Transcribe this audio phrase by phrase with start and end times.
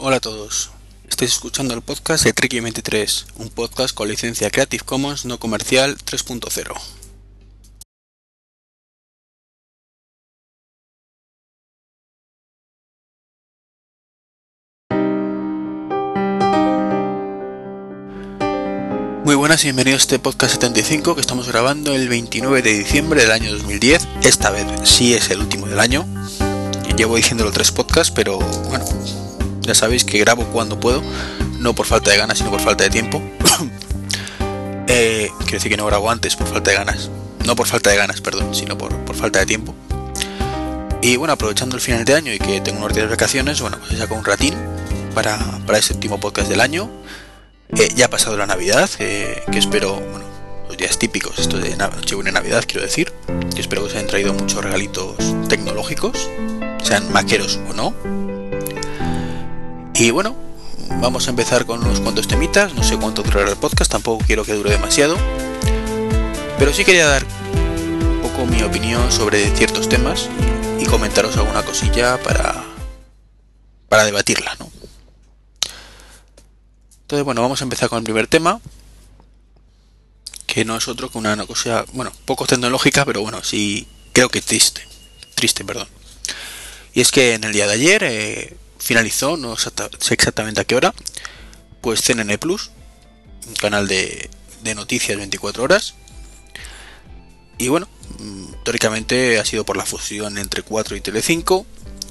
[0.00, 0.70] Hola a todos.
[1.10, 5.98] Estáis escuchando el podcast de Treki 23, un podcast con licencia Creative Commons no comercial
[5.98, 6.72] 3.0.
[19.24, 23.22] Muy buenas y bienvenidos a este podcast 75 que estamos grabando el 29 de diciembre
[23.22, 24.06] del año 2010.
[24.22, 26.06] Esta vez sí es el último del año.
[26.96, 28.84] Llevo diciéndolo tres podcasts, pero bueno,
[29.68, 31.02] ya sabéis que grabo cuando puedo,
[31.58, 33.22] no por falta de ganas, sino por falta de tiempo.
[34.88, 37.10] eh, quiero decir que no grabo antes por falta de ganas.
[37.44, 39.74] No por falta de ganas, perdón, sino por, por falta de tiempo.
[41.02, 43.78] Y bueno, aprovechando el final de año y que tengo unos días de vacaciones, bueno,
[43.78, 44.54] pues saco un ratín
[45.14, 46.90] para, para este último podcast del año.
[47.76, 50.24] Eh, ya ha pasado la Navidad, eh, que espero, bueno,
[50.66, 53.12] los días típicos, esto de Nochebuena y Navidad, quiero decir,
[53.54, 55.16] que espero que os hayan traído muchos regalitos
[55.48, 56.30] tecnológicos,
[56.82, 57.94] sean maqueros o no,
[59.98, 60.36] y bueno,
[61.00, 62.72] vamos a empezar con unos cuantos temitas.
[62.74, 65.16] No sé cuánto durará el podcast, tampoco quiero que dure demasiado.
[66.56, 70.28] Pero sí quería dar un poco mi opinión sobre ciertos temas
[70.78, 72.64] y comentaros alguna cosilla para,
[73.88, 74.70] para debatirla, ¿no?
[77.02, 78.60] Entonces, bueno, vamos a empezar con el primer tema,
[80.46, 84.42] que no es otro que una cosa, bueno, poco tecnológica, pero bueno, sí creo que
[84.42, 84.86] triste,
[85.34, 85.88] triste, perdón.
[86.94, 90.74] Y es que en el día de ayer eh, finalizó, no sé exactamente a qué
[90.74, 90.94] hora,
[91.80, 92.70] pues CNN Plus,
[93.46, 94.30] un canal de,
[94.74, 95.94] noticias 24 horas.
[97.56, 97.88] Y bueno,
[98.18, 101.64] mm, teóricamente ha sido por la fusión entre 4 y Tele5.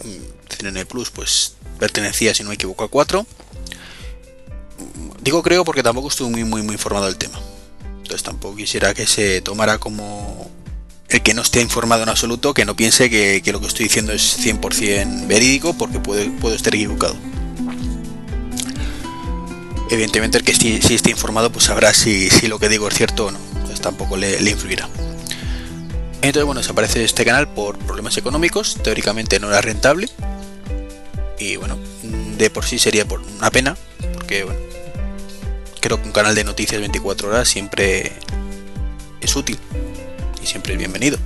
[0.03, 3.25] Mm, CNN Plus pues pertenecía, si no me equivoco, a 4.
[5.21, 7.39] Digo creo porque tampoco estuve muy muy muy informado del tema.
[7.97, 10.49] Entonces tampoco quisiera que se tomara como
[11.09, 14.11] el que no esté informado en absoluto, que no piense que, lo que estoy diciendo
[14.11, 17.15] es 100% verídico, porque puede, puedo estar equivocado.
[19.89, 23.31] Evidentemente el que si, esté informado pues sabrá si, lo que digo es cierto o
[23.31, 24.89] no, pues tampoco le, influirá.
[26.15, 30.09] Entonces bueno, desaparece este canal por problemas económicos, teóricamente no era rentable,
[31.39, 31.77] y bueno,
[32.37, 33.77] de por sí sería por una pena,
[34.13, 34.59] porque bueno,
[35.79, 38.11] creo que un canal de noticias 24 horas siempre
[39.21, 39.57] es útil
[40.47, 41.17] siempre es bienvenido.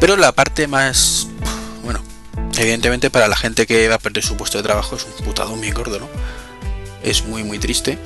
[0.00, 1.28] Pero la parte más,
[1.82, 2.00] bueno,
[2.58, 5.56] evidentemente para la gente que va a perder su puesto de trabajo es un putado
[5.56, 6.08] muy gordo, ¿no?
[7.02, 7.98] Es muy, muy triste.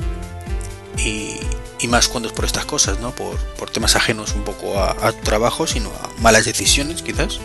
[0.98, 1.40] Y,
[1.88, 3.10] más cuando es por estas cosas, ¿no?
[3.10, 3.36] Por,
[3.72, 7.40] temas ajenos un poco a, trabajo, sino a malas decisiones, quizás.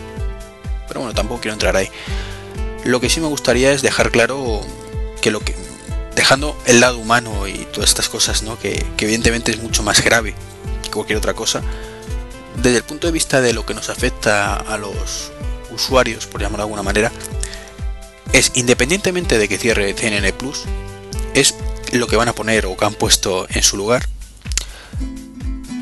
[0.86, 1.90] Pero bueno, tampoco quiero entrar ahí.
[2.84, 4.60] Lo que sí me gustaría es dejar claro
[5.20, 5.56] que lo que.
[6.14, 8.58] Dejando el lado humano y todas estas cosas, ¿no?
[8.58, 10.34] Que evidentemente es mucho más grave
[10.90, 11.62] cualquier otra cosa,
[12.62, 15.32] desde el punto de vista de lo que nos afecta a los
[15.70, 17.12] usuarios, por llamarlo de alguna manera,
[18.32, 20.64] es independientemente de que cierre CNN Plus,
[21.34, 21.54] es
[21.92, 24.06] lo que van a poner o que han puesto en su lugar,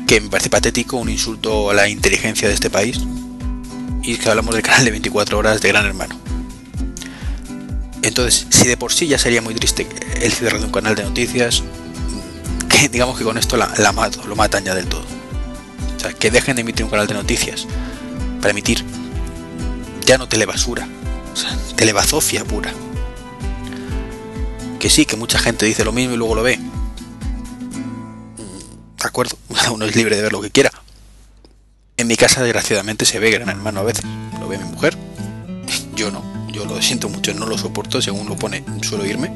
[0.07, 2.99] que me parece patético, un insulto a la inteligencia de este país,
[4.03, 6.17] y es que hablamos del canal de 24 horas de Gran Hermano.
[8.03, 9.87] Entonces, si de por sí ya sería muy triste
[10.21, 11.63] el cierre de un canal de noticias,
[12.91, 15.05] digamos que con esto la, mato, lo matan ya del todo.
[15.95, 17.67] O sea, que dejen de emitir un canal de noticias
[18.41, 18.83] para emitir
[20.05, 20.87] ya no telebasura,
[21.33, 22.71] o sea, telebazofia pura.
[24.79, 26.57] Que sí, que mucha gente dice lo mismo y luego lo ve.
[26.57, 26.67] Mm,
[29.01, 29.37] de acuerdo,
[29.71, 30.71] uno es libre de ver lo que quiera.
[31.97, 34.05] En mi casa, desgraciadamente, se ve Gran Hermano a veces.
[34.39, 34.95] Lo ve mi mujer.
[35.95, 36.23] Yo no.
[36.49, 38.01] Yo lo siento mucho, no lo soporto.
[38.01, 39.31] Según lo pone, suelo irme.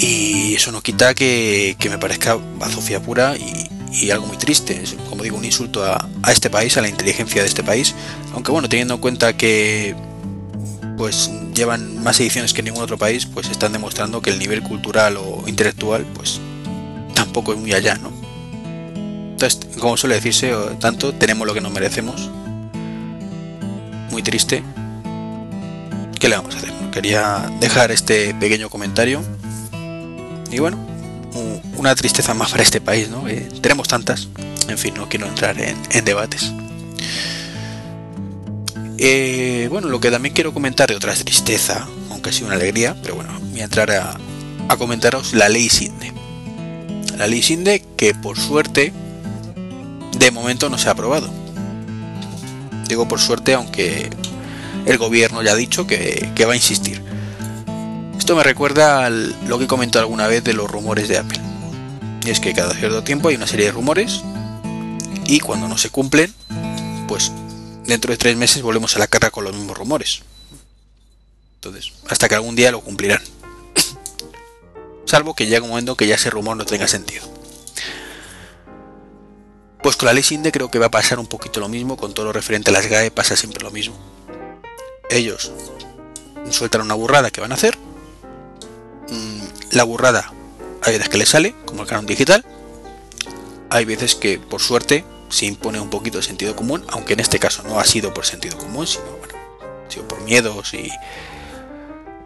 [0.00, 4.80] Y eso no quita que, me parezca bazofia pura y, algo muy triste.
[4.82, 7.94] Es, como digo, un insulto a, este país, a la inteligencia de este país.
[8.32, 9.94] Aunque bueno, teniendo en cuenta que
[10.96, 15.16] pues llevan más ediciones que ningún otro país, pues están demostrando que el nivel cultural
[15.16, 16.40] o intelectual pues
[17.14, 18.10] tampoco es muy allá, ¿no?
[18.94, 22.30] Entonces, como suele decirse, tanto tenemos lo que nos merecemos.
[24.10, 24.62] Muy triste.
[26.18, 26.72] ¿Qué le vamos a hacer?
[26.90, 29.22] Quería dejar este pequeño comentario
[30.50, 30.78] y bueno,
[31.76, 33.24] una tristeza más para este país, ¿no?
[33.60, 34.28] tenemos tantas.
[34.68, 36.52] En fin, no quiero entrar en, debates.
[38.98, 43.14] Eh, bueno, lo que también quiero comentar de otra tristeza, aunque sea una alegría, pero
[43.14, 44.18] bueno, voy a entrar a,
[44.76, 46.12] comentaros la ley SINDE.
[47.16, 48.92] La ley SINDE que por suerte
[50.18, 51.28] de momento no se ha aprobado.
[52.86, 54.10] Digo por suerte, aunque
[54.86, 57.09] el gobierno ya ha dicho que va a insistir.
[58.20, 61.40] Esto me recuerda a lo que he comentado alguna vez de los rumores de Apple.
[62.26, 64.20] Y es que cada cierto tiempo hay una serie de rumores
[65.24, 66.32] y cuando no se cumplen,
[67.08, 67.32] pues
[67.86, 70.20] dentro de tres meses volvemos a la cara con los mismos rumores.
[71.54, 73.22] Entonces, hasta que algún día lo cumplirán.
[75.06, 77.26] Salvo que llegue un momento que ya ese rumor no tenga sentido.
[79.82, 82.12] Pues con la ley SINDE creo que va a pasar un poquito lo mismo, con
[82.12, 83.96] todo lo referente a las GAE pasa siempre lo mismo.
[85.08, 85.50] Ellos
[86.50, 87.78] sueltan una burrada que van a hacer.
[89.10, 89.40] Mm,
[89.72, 90.32] la burrada
[90.82, 92.44] hay veces que le sale, como el canon digital.
[93.68, 97.38] Hay veces que, por suerte, se impone un poquito de sentido común, aunque en este
[97.38, 99.34] caso no ha sido por sentido común, sino bueno,
[99.86, 100.90] ha sido por miedos y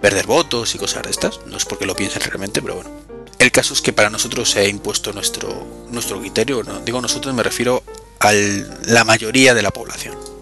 [0.00, 1.40] perder votos y cosas de estas.
[1.46, 2.90] No es porque lo piensen realmente, pero bueno.
[3.38, 6.62] El caso es que para nosotros se ha impuesto nuestro, nuestro criterio.
[6.62, 6.80] ¿no?
[6.80, 7.82] Digo nosotros, me refiero
[8.20, 10.33] a la mayoría de la población.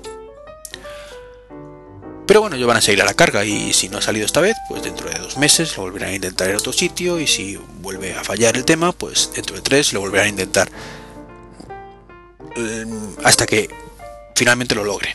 [2.26, 4.40] Pero bueno, ellos van a seguir a la carga y si no ha salido esta
[4.40, 7.58] vez, pues dentro de dos meses lo volverán a intentar en otro sitio y si
[7.80, 10.70] vuelve a fallar el tema, pues dentro de tres lo volverán a intentar
[12.56, 13.69] mm, hasta que
[14.36, 15.14] finalmente lo logren.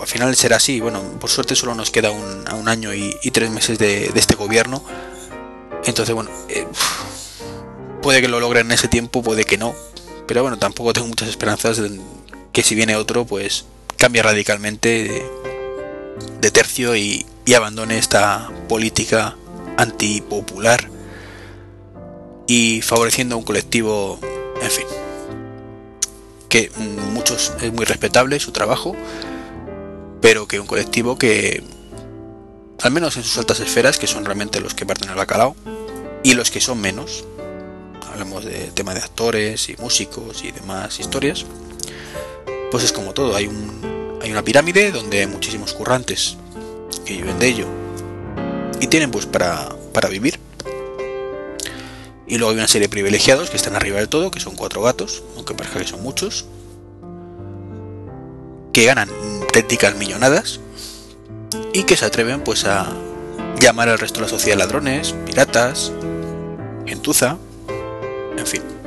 [0.00, 0.80] al final será así.
[0.80, 4.84] Bueno, por suerte solo nos queda un, año y, tres meses de, este gobierno.
[5.84, 6.66] Entonces, bueno, eh,
[8.02, 9.74] puede que lo logren en ese tiempo, puede que no.
[10.26, 11.98] Pero bueno, tampoco tengo muchas esperanzas de
[12.52, 13.64] que si viene otro, pues
[13.96, 15.24] cambie radicalmente
[16.50, 17.26] tercio y,
[17.56, 19.36] abandone esta política
[19.76, 20.88] antipopular
[22.46, 24.20] y favoreciendo a un colectivo,
[24.62, 24.86] en fin,
[26.48, 26.70] que
[27.12, 28.94] muchos es muy respetable su trabajo,
[30.20, 31.64] pero que un colectivo que,
[32.82, 35.56] al menos en sus altas esferas, que son realmente los que parten al bacalao,
[36.22, 37.24] y los que son menos,
[38.12, 41.46] hablamos de tema de actores y músicos y demás historias,
[42.70, 46.36] pues es como todo, hay un hay una pirámide donde hay muchísimos currantes
[47.04, 47.66] que viven de ello
[48.80, 50.38] y tienen pues para, para vivir.
[52.26, 54.82] Y luego hay una serie de privilegiados que están arriba del todo, que son cuatro
[54.82, 56.46] gatos, aunque parezca que son muchos,
[58.72, 59.10] que ganan
[59.52, 60.60] técnicas millonadas
[61.72, 62.86] y que se atreven pues a
[63.58, 65.92] llamar al resto de la sociedad ladrones, piratas,
[66.86, 67.36] gentuza,
[68.36, 68.79] en fin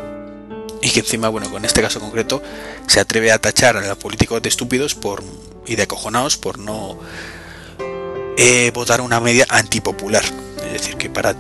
[0.84, 2.44] y que encima, bueno, con este caso concreto,
[2.88, 5.24] se atreve a tachar a los políticos de estúpidos por,
[5.66, 7.00] y de acojonados por no
[8.36, 10.24] eh, votar una media antipopular.
[10.66, 11.36] Es decir, que para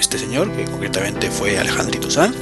[0.00, 2.36] este señor, que concretamente fue Alejandrito Sanz,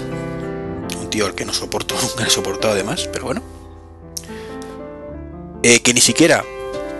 [0.97, 3.43] un tío al que no soporto, nunca he soportado además, pero bueno,
[5.65, 6.45] eh, que ni siquiera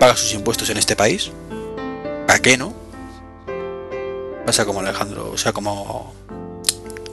[0.01, 1.31] paga sus impuestos en este país,
[2.27, 2.75] ¿a qué no?
[4.45, 6.13] Pasa como Alejandro, o sea, como...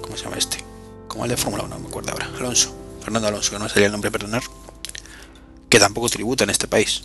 [0.02, 0.71] ¿Cómo se llama este?
[1.30, 4.12] De Fórmula 1, no me acuerdo ahora, Alonso, Fernando Alonso, que no sería el nombre,
[4.12, 4.44] perdonar,
[5.70, 7.04] que tampoco tributa en este país,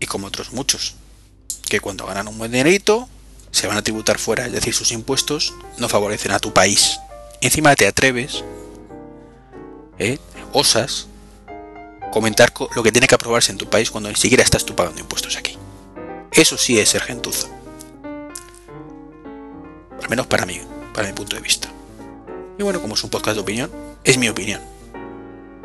[0.00, 0.94] y como otros muchos,
[1.68, 3.08] que cuando ganan un buen dinerito,
[3.50, 6.98] se van a tributar fuera, es decir, sus impuestos no favorecen a tu país.
[7.40, 8.44] encima te atreves,
[9.98, 10.18] ¿eh?
[10.52, 11.06] osas,
[12.12, 15.00] comentar lo que tiene que aprobarse en tu país cuando ni siquiera estás tú pagando
[15.00, 15.56] impuestos aquí.
[16.32, 17.48] Eso sí es ser gentuzo.
[20.02, 20.60] Al menos para mí,
[20.94, 21.68] para mi punto de vista.
[22.58, 23.70] Y bueno, como es un podcast de opinión,
[24.04, 24.60] es mi opinión.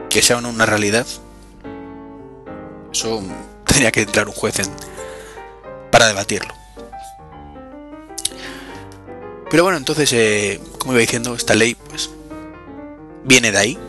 [0.09, 1.07] Que sea una realidad,
[2.91, 3.23] eso
[3.65, 4.67] tenía que entrar un juez en,
[5.91, 6.53] para debatirlo.
[9.49, 12.09] Pero bueno, entonces, eh, como iba diciendo, esta ley pues
[13.23, 13.79] viene de ahí.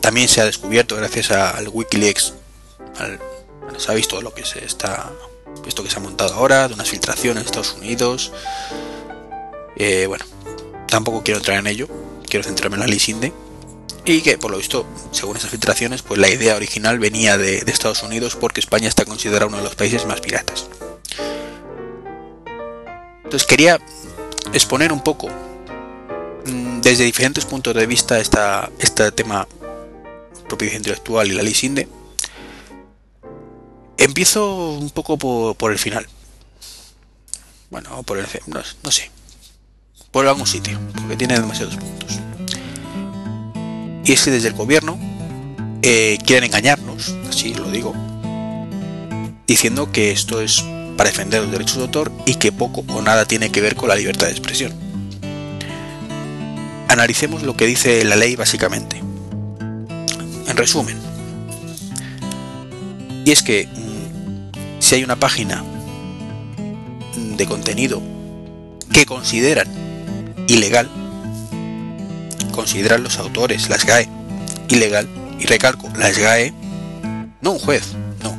[0.00, 2.34] También se ha descubierto gracias al Wikileaks,
[3.76, 5.10] se ha visto lo que se está,
[5.66, 8.32] esto que se ha montado ahora, de unas filtraciones en Estados Unidos.
[9.76, 10.24] Eh, bueno,
[10.86, 11.88] tampoco quiero entrar en ello,
[12.28, 12.98] quiero centrarme en la ley
[14.04, 18.02] y que por lo visto, según esas filtraciones, pues la idea original venía de, Estados
[18.02, 20.66] Unidos porque España está considerado uno de los países más piratas.
[23.24, 23.78] Entonces quería
[24.54, 25.28] exponer un poco
[26.46, 29.46] mm, desde diferentes puntos de vista esta, este tema
[30.48, 31.86] propiedad intelectual y la ley SINDE.
[33.98, 36.08] Empiezo un poco por, el final.
[37.68, 39.10] Bueno, por el no, no sé
[40.10, 42.20] por algún sitio, porque tiene demasiados puntos.
[44.04, 44.98] Y es que desde el gobierno
[45.82, 47.94] eh, quieren engañarnos, así lo digo,
[49.46, 50.64] diciendo que esto es
[50.96, 53.88] para defender los derechos de autor y que poco o nada tiene que ver con
[53.88, 54.72] la libertad de expresión.
[56.88, 58.98] Analicemos lo que dice la ley básicamente.
[60.48, 60.96] En resumen,
[63.28, 65.62] y es que mm, si hay una página
[67.36, 68.00] de contenido
[68.90, 69.68] que consideran
[70.48, 70.90] ilegal,
[72.50, 74.08] consideran los autores, las GAE,
[74.68, 76.52] ilegal, y recalco, las GAE,
[77.40, 78.36] no un juez, no,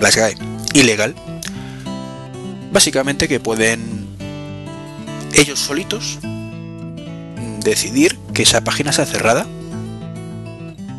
[0.00, 0.36] las GAE,
[0.74, 1.14] ilegal,
[2.72, 4.08] básicamente que pueden
[5.34, 6.18] ellos solitos
[7.62, 9.46] decidir que esa página sea cerrada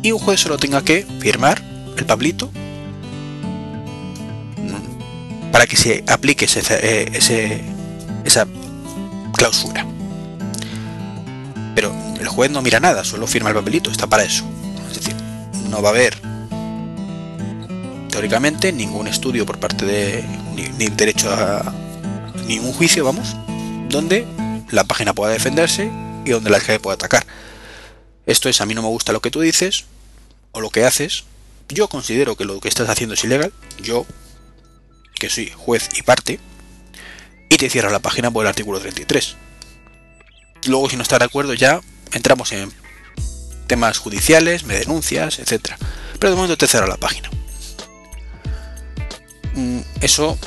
[0.02, 1.62] y un juez solo tenga que firmar
[1.96, 2.50] el pablito
[5.52, 7.62] para que se aplique ese, eh, ese,
[8.24, 8.46] esa
[9.34, 9.86] clausura.
[11.74, 14.44] Pero el juez no mira nada, solo firma el papelito, está para eso.
[14.90, 15.14] Es decir,
[15.68, 16.20] no va a haber
[18.10, 21.74] teóricamente ningún estudio por parte de ni, derecho a
[22.46, 23.34] ningún juicio, vamos,
[23.88, 24.24] donde
[24.70, 25.90] la página pueda defenderse
[26.24, 27.26] y donde la gente pueda atacar.
[28.26, 29.86] Esto es, a mí no me gusta lo que tú dices
[30.52, 31.24] o lo que haces.
[31.68, 33.52] Yo considero que lo que estás haciendo es ilegal.
[33.82, 34.06] Yo,
[35.18, 36.38] que soy juez y parte,
[37.48, 39.36] y te cierro la página por el artículo 33.
[40.66, 41.80] Luego, si no estás de acuerdo, ya
[42.12, 42.72] entramos en
[43.66, 45.78] temas judiciales, me denuncias, etcétera.
[46.18, 47.30] Pero de momento te cierro la página.
[49.54, 50.38] Mm, eso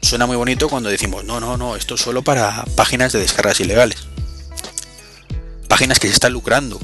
[0.00, 3.60] suena muy bonito cuando decimos, no, no, no, esto es solo para páginas de descargas
[3.60, 4.06] ilegales.
[5.68, 6.80] Páginas que se están lucrando.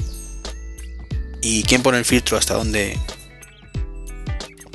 [1.41, 2.99] ¿Y quién pone el filtro hasta dónde?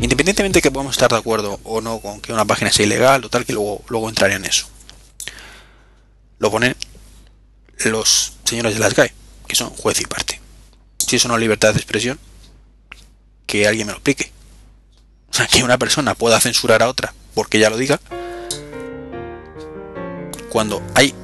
[0.01, 3.29] Independientemente que podamos estar de acuerdo o no con que una página sea ilegal o
[3.29, 4.67] tal, que luego, luego entraré en eso.
[6.39, 6.75] Lo ponen
[7.85, 9.15] los señores de las GAE,
[9.47, 10.41] que son juez y parte.
[10.99, 12.19] Si eso no es libertad de expresión,
[13.47, 14.31] que alguien me lo explique.
[15.31, 18.01] O sea, que una persona pueda censurar a otra porque ya lo diga.
[20.51, 21.15] Cuando hay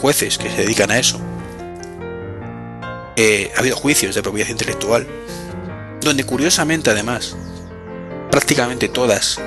[0.00, 1.20] jueces que se dedican a eso,
[3.16, 5.06] eh, ha habido juicios de propiedad intelectual,
[6.00, 7.36] donde curiosamente además,
[8.30, 9.38] prácticamente todas,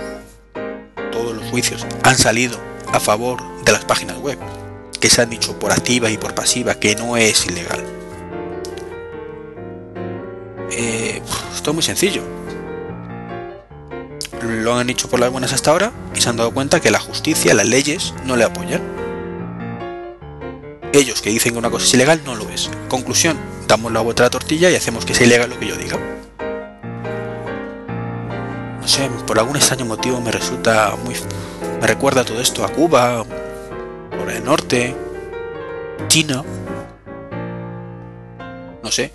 [1.11, 2.59] todos los juicios han salido
[2.93, 4.37] a favor de las páginas web,
[4.97, 7.83] que se han dicho por activa y por pasiva que no es ilegal.
[10.71, 11.21] Eh,
[11.53, 12.23] esto es muy sencillo
[14.45, 16.99] lo han hecho por las buenas hasta ahora y se han dado cuenta que la
[16.99, 18.81] justicia, las leyes, no le apoyan.
[20.93, 22.69] Ellos que dicen que una cosa es ilegal no lo es.
[22.87, 23.37] Conclusión,
[23.67, 25.97] damos la vuelta a la tortilla y hacemos que sea ilegal lo que yo diga.
[28.79, 31.15] No sé, por algún extraño motivo me resulta muy...
[31.81, 33.25] Me recuerda todo esto a Cuba,
[34.25, 34.95] por el norte,
[36.07, 36.43] China.
[38.81, 39.11] No sé.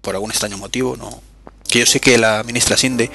[0.00, 1.20] Por algún extraño motivo, no,
[1.68, 3.10] que yo sé que la ministra Sinde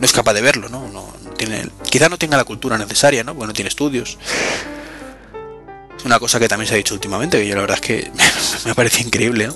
[0.00, 0.88] no es capaz de verlo, ¿no?
[0.88, 3.34] no, tiene, quizá no tenga la cultura necesaria, ¿no?
[3.34, 4.16] Porque no tiene estudios.
[5.98, 8.10] Es una cosa que también se ha dicho últimamente, que yo la verdad es que
[8.64, 9.50] me parece increíble.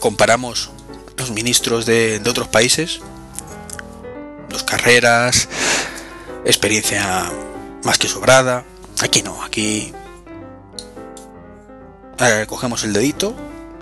[0.00, 0.70] Comparamos
[1.18, 3.00] los ministros de, de otros países,
[4.48, 5.46] dos carreras,
[6.46, 7.30] experiencia
[7.84, 8.64] más que sobrada.
[9.00, 9.92] Aquí no, aquí
[12.46, 13.34] cogemos el dedito.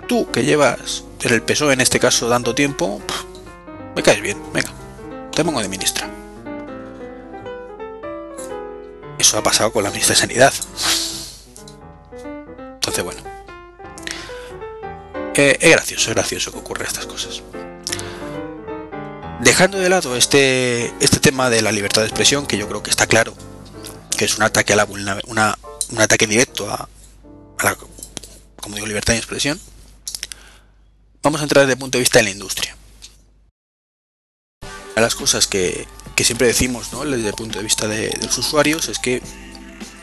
[0.07, 3.01] Tú que llevas el PSOE en este caso dando tiempo,
[3.95, 4.71] me caes bien, venga,
[5.31, 6.09] te pongo de ministra.
[9.17, 10.53] Eso ha pasado con la ministra de Sanidad.
[12.73, 13.21] Entonces, bueno.
[15.35, 17.41] Eh, es gracioso, es gracioso que ocurra estas cosas.
[19.39, 22.89] Dejando de lado este, este tema de la libertad de expresión, que yo creo que
[22.89, 23.33] está claro,
[24.21, 25.57] que es un ataque a la una,
[25.89, 26.87] un ataque directo a,
[27.63, 27.75] la,
[28.55, 29.59] como digo, libertad de expresión,
[31.23, 32.77] vamos a entrar desde el punto de vista de la industria.
[34.61, 35.87] Una de las cosas que,
[36.23, 37.03] siempre decimos ¿no?
[37.03, 39.23] desde el punto de vista de, los usuarios es que,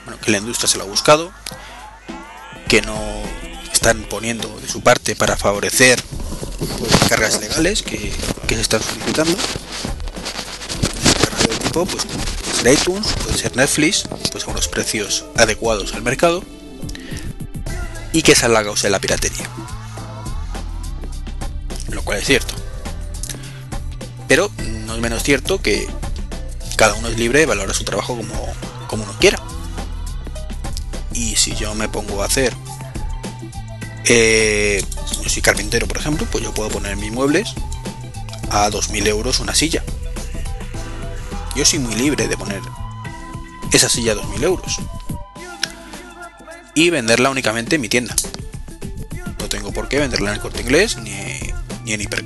[0.04, 1.30] bueno, que la industria se lo ha buscado,
[2.66, 2.98] que no
[3.72, 6.02] están poniendo de su parte para favorecer
[6.58, 8.12] pues, cargas legales que,
[8.48, 9.38] se están solicitando.
[11.62, 12.04] tipo, pues
[12.58, 16.42] ser iTunes, puede ser Netflix, pues a unos precios adecuados al mercado
[18.12, 19.48] y que salga la causa de la piratería
[21.90, 22.54] lo cual es cierto.
[24.26, 24.50] Pero
[24.86, 25.86] no es menos cierto que
[26.76, 28.34] cada uno es libre de valorar su trabajo como,
[28.86, 29.40] como uno quiera.
[31.12, 32.54] Y si yo me pongo a hacer,
[34.04, 34.84] eh,
[35.22, 37.54] yo soy carpintero por ejemplo, pues yo puedo poner mis muebles
[38.50, 39.82] a 2.000 euros una silla.
[41.58, 42.60] Yo soy muy libre de poner
[43.72, 44.76] esa silla a 2.000 euros.
[46.76, 48.14] Y venderla únicamente en mi tienda.
[49.40, 51.10] No tengo por qué venderla en el corte inglés ni
[51.84, 52.24] ni en Hiper,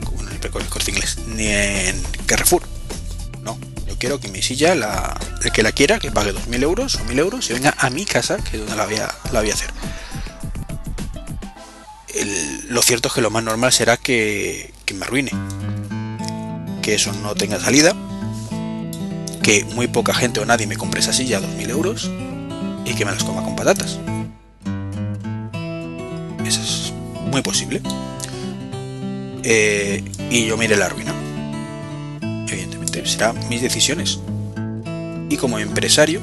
[0.88, 2.62] Inglés, ni en Carrefour.
[3.42, 6.96] No, yo quiero que mi silla, la, el que la quiera, que pague 2.000 euros
[6.96, 9.40] o 1.000 euros y venga a mi casa, que es donde la voy a, la
[9.40, 9.70] voy a hacer.
[12.68, 15.30] lo cierto es que lo más normal será que, que me arruine.
[16.82, 17.94] Que eso no tenga salida.
[19.42, 22.10] Que muy poca gente o nadie me compre esa silla a 2.000 euros
[22.84, 23.98] y que me las coma con patatas.
[26.46, 26.92] Eso es
[27.30, 27.80] muy posible.
[29.42, 31.12] Eh, y yo mire la ruina.
[32.48, 34.20] Evidentemente, serán mis decisiones.
[35.28, 36.20] Y como empresario,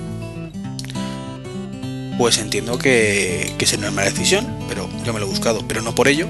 [2.17, 5.95] pues entiendo que, que es mala decisión, pero yo me lo he buscado, pero no
[5.95, 6.27] por ello.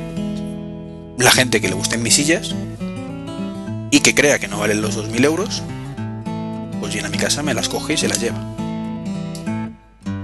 [1.18, 2.56] La gente que le gusten mis sillas
[3.92, 5.64] y que crea que no valen los 2.000 euros,
[6.94, 8.40] viene a mi casa me las coge y se las lleva.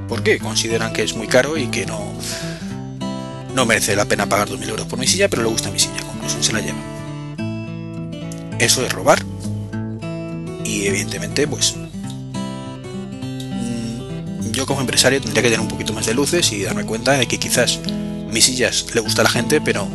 [0.07, 0.39] ¿Por qué?
[0.39, 2.13] Consideran que es muy caro y que no,
[3.53, 6.01] no merece la pena pagar 2.000 euros por mi silla, pero le gusta mi silla,
[6.01, 6.77] conclusión se la lleva.
[8.59, 9.23] Eso es robar.
[10.63, 11.85] Y evidentemente, pues mm,
[14.51, 17.27] yo como empresario tendría que tener un poquito más de luces y darme cuenta de
[17.27, 17.79] que quizás
[18.31, 19.87] mis sillas le gusta a la gente, pero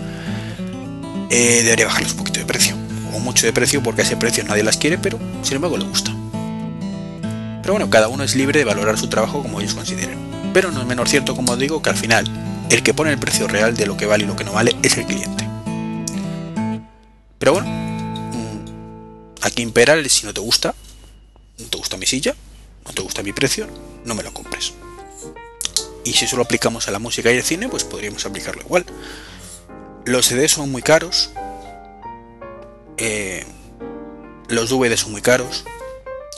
[1.31, 2.75] eh, debería bajarles un poquito de precio.
[3.15, 5.85] O mucho de precio porque a ese precio nadie las quiere, pero sin embargo le
[5.85, 6.13] gusta.
[7.63, 10.19] Pero bueno, cada uno es libre de valorar su trabajo como ellos consideren.
[10.53, 12.25] Pero no es menor cierto, como digo, que al final
[12.71, 14.77] el que pone el precio real de lo que vale y lo que no vale
[14.83, 15.49] es el cliente.
[17.39, 18.65] Pero bueno, mm,
[19.43, 20.75] aquí impera el si no te gusta,
[21.59, 22.35] no te gusta mi silla,
[22.85, 23.67] no te gusta mi precio,
[24.05, 24.73] no me lo compres.
[26.05, 28.85] Y si solo aplicamos a la música y el cine, pues podríamos aplicarlo igual.
[30.05, 31.31] Los CD son muy caros,
[32.97, 33.45] eh,
[34.49, 35.65] los DVD son muy caros,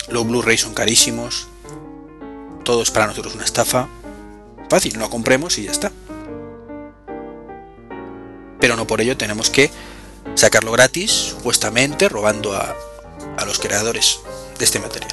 [0.09, 1.49] los Blu-ray son carísimos,
[2.65, 3.89] todo es para nosotros una estafa.
[4.69, 5.93] Fácil, no compremos y ya está.
[8.61, 9.71] Pero no por ello tenemos que
[10.35, 12.77] sacarlo gratis, supuestamente robando a,
[13.37, 14.21] a los creadores
[14.59, 15.11] de este material.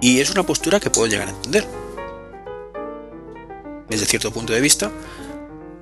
[0.00, 1.66] Y es una postura que puedo llegar a entender.
[3.88, 4.90] Desde cierto punto de vista,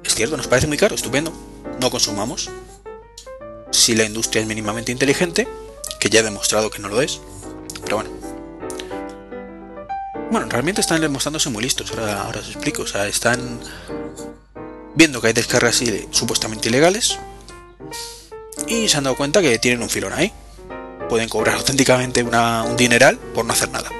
[0.04, 1.32] es cierto, nos parece muy caro, estupendo,
[1.80, 2.50] no consumamos.
[3.70, 5.48] Si la industria es mínimamente inteligente,
[5.98, 7.20] que ya he demostrado que no lo es,
[7.90, 8.10] pero bueno.
[10.30, 12.82] Bueno, realmente están demostrándose muy listos, ahora, ahora os explico.
[12.82, 13.58] O sea, están
[14.94, 15.82] viendo que hay descargas
[16.12, 17.18] supuestamente ilegales
[18.68, 20.32] y se han dado cuenta que tienen un filón ahí.
[21.08, 23.90] Pueden cobrar auténticamente un dineral por no hacer nada.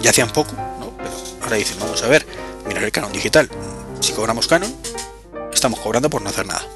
[0.00, 0.92] Ya hacían poco, ¿no?
[0.96, 1.10] Pero
[1.42, 2.26] ahora dicen, vamos a ver,
[2.66, 3.48] mirar el canon digital.
[4.00, 4.74] Si cobramos canon,
[5.52, 6.66] estamos cobrando por no hacer nada.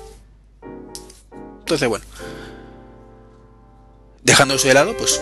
[1.61, 2.05] Entonces, bueno,
[4.23, 5.21] dejando eso de lado, pues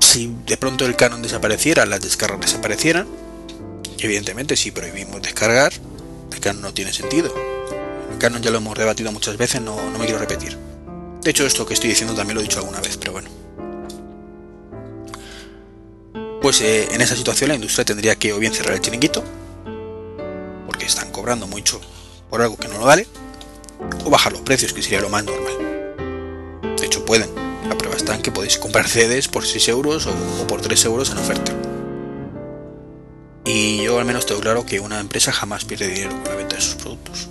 [0.00, 3.06] si de pronto el canon desapareciera, las descargas desaparecieran,
[3.98, 5.72] evidentemente si prohibimos descargar,
[6.32, 7.32] el canon no tiene sentido.
[8.12, 10.56] El canon ya lo hemos debatido muchas veces, no, me quiero repetir.
[11.22, 13.28] De hecho, esto que estoy diciendo también lo he dicho alguna vez, pero bueno.
[16.40, 19.22] Pues eh, en esa situación la industria tendría que o bien cerrar el chiringuito,
[20.66, 21.80] porque están cobrando mucho
[22.30, 23.06] por algo que no lo vale,
[24.04, 25.52] o bajar los precios, que sería lo más normal.
[26.78, 27.47] De hecho, pueden.
[27.68, 31.10] La prueba está en que podéis comprar CDs por 6 euros o, por 3 euros
[31.10, 31.52] en oferta.
[33.44, 36.56] Y yo al menos tengo claro que una empresa jamás pierde dinero con la venta
[36.56, 37.28] de sus productos.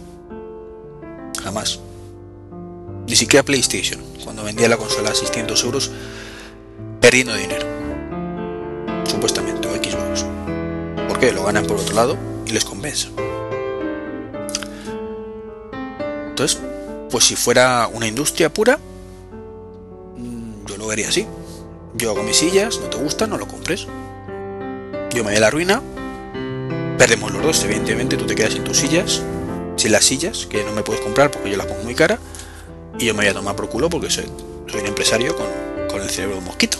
[1.43, 1.80] Jamás.
[3.08, 5.91] Ni siquiera PlayStation, cuando vendía la consola a 600 euros,
[7.00, 7.65] perdiendo dinero.
[9.06, 10.26] Supuestamente, o Xbox.
[11.19, 11.32] qué?
[11.32, 13.10] lo ganan por otro lado y les compensa.
[16.30, 16.60] Entonces,
[17.10, 18.80] pues si fuera una industria pura,
[20.88, 21.28] vería así.
[21.93, 23.88] Yo hago mis sillas, no te gusta, no lo compres.
[25.12, 25.82] Yo me voy a la ruina,
[26.97, 29.21] perdemos los dos, evidentemente, tú te quedas sin tus sillas,
[29.76, 32.19] sin las sillas, que no me puedes comprar porque yo las pongo muy cara,
[33.00, 34.26] y yo me voy a tomar por culo porque soy,
[34.67, 35.47] soy un empresario con,
[35.89, 36.78] con el cerebro de un mosquito.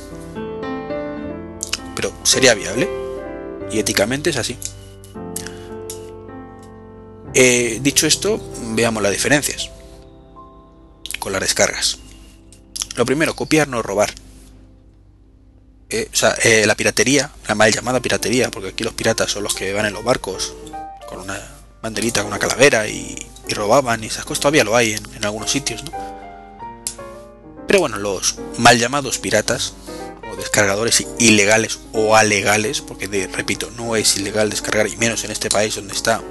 [1.96, 2.90] Pero sería viable,
[3.72, 4.58] y éticamente es así.
[7.34, 8.40] Eh, dicho esto,
[8.74, 9.70] veamos las diferencias
[11.20, 12.00] con las descargas.
[12.98, 14.12] Lo primero, copiar, no robar.
[15.90, 19.44] Eh, o sea, eh, la piratería, la mal llamada piratería, porque aquí los piratas son
[19.44, 20.56] los que van en los barcos
[21.08, 21.40] con una
[21.82, 23.16] banderita, con una calavera y,
[23.50, 25.92] robaban y esas cosas, todavía lo hay en, algunos sitios, ¿no?
[27.66, 29.74] Pero bueno, los mal llamados piratas
[30.30, 35.50] o descargadores ilegales o alegales, porque repito, no es ilegal descargar, y menos en este
[35.50, 36.22] país donde está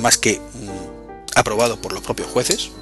[0.00, 2.72] más que mm, aprobado por los propios jueces,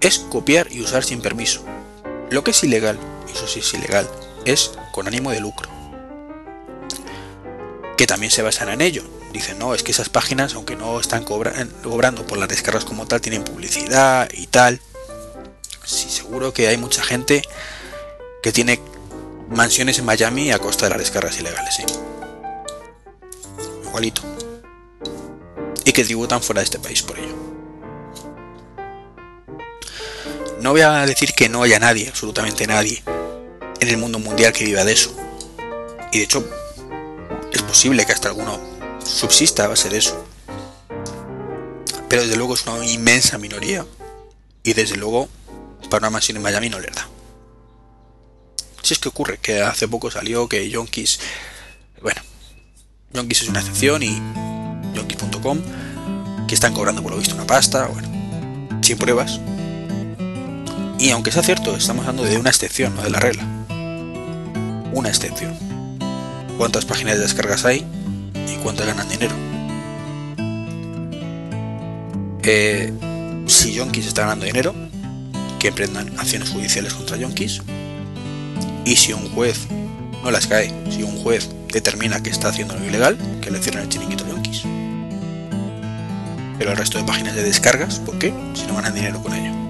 [0.00, 1.64] es copiar y usar sin permiso.
[2.30, 2.98] Lo que es ilegal,
[3.32, 4.08] eso sí es ilegal,
[4.44, 5.68] es con ánimo de lucro.
[7.96, 9.02] Que también se basan en ello.
[9.32, 13.20] Dicen, no, es que esas páginas, aunque no están cobrando por las descargas como tal,
[13.20, 14.80] tienen publicidad y tal.
[15.84, 17.42] Sí, seguro que hay mucha gente
[18.42, 18.80] que tiene
[19.50, 21.78] mansiones en Miami a costa de las descargas ilegales.
[23.84, 24.22] Igualito
[25.88, 27.47] y que tributan fuera de este país por ello.
[30.60, 33.02] No voy a decir que no haya nadie, absolutamente nadie,
[33.80, 35.14] en el mundo mundial que viva de eso.
[36.12, 36.44] Y de hecho,
[37.52, 38.58] es posible que hasta alguno
[39.04, 40.26] subsista a base de eso.
[42.08, 43.86] Pero desde luego es una inmensa minoría.
[44.64, 45.28] Y desde luego,
[45.88, 47.08] para una mansión en Miami no le da.
[48.82, 51.20] Si es que ocurre, que hace poco salió que Yonkis.
[52.02, 52.20] Bueno,
[53.12, 54.20] Yonkis es una excepción y
[54.94, 55.60] yonkis.com,
[56.48, 58.08] que están cobrando por lo visto una pasta, bueno,
[58.82, 59.40] sin pruebas.
[60.98, 63.44] Y aunque sea cierto, estamos hablando de una excepción, no de la regla.
[64.92, 65.56] una excepción.
[66.56, 67.86] ¿Cuántas páginas de descargas hay
[68.34, 69.34] y cuántas ganan dinero?
[72.42, 72.92] Eh,
[73.46, 74.74] si Yonkis está ganando dinero,
[75.60, 77.62] que emprendan acciones judiciales contra Yonkis.
[78.84, 79.68] Y si un juez
[80.24, 83.84] no las cae, si un juez determina que está haciendo lo ilegal, que le cierren
[83.84, 84.62] el chiringuito Yonkis.
[86.58, 88.34] Pero el resto de páginas de descargas, ¿por qué?
[88.54, 89.67] Si no ganan dinero con ello.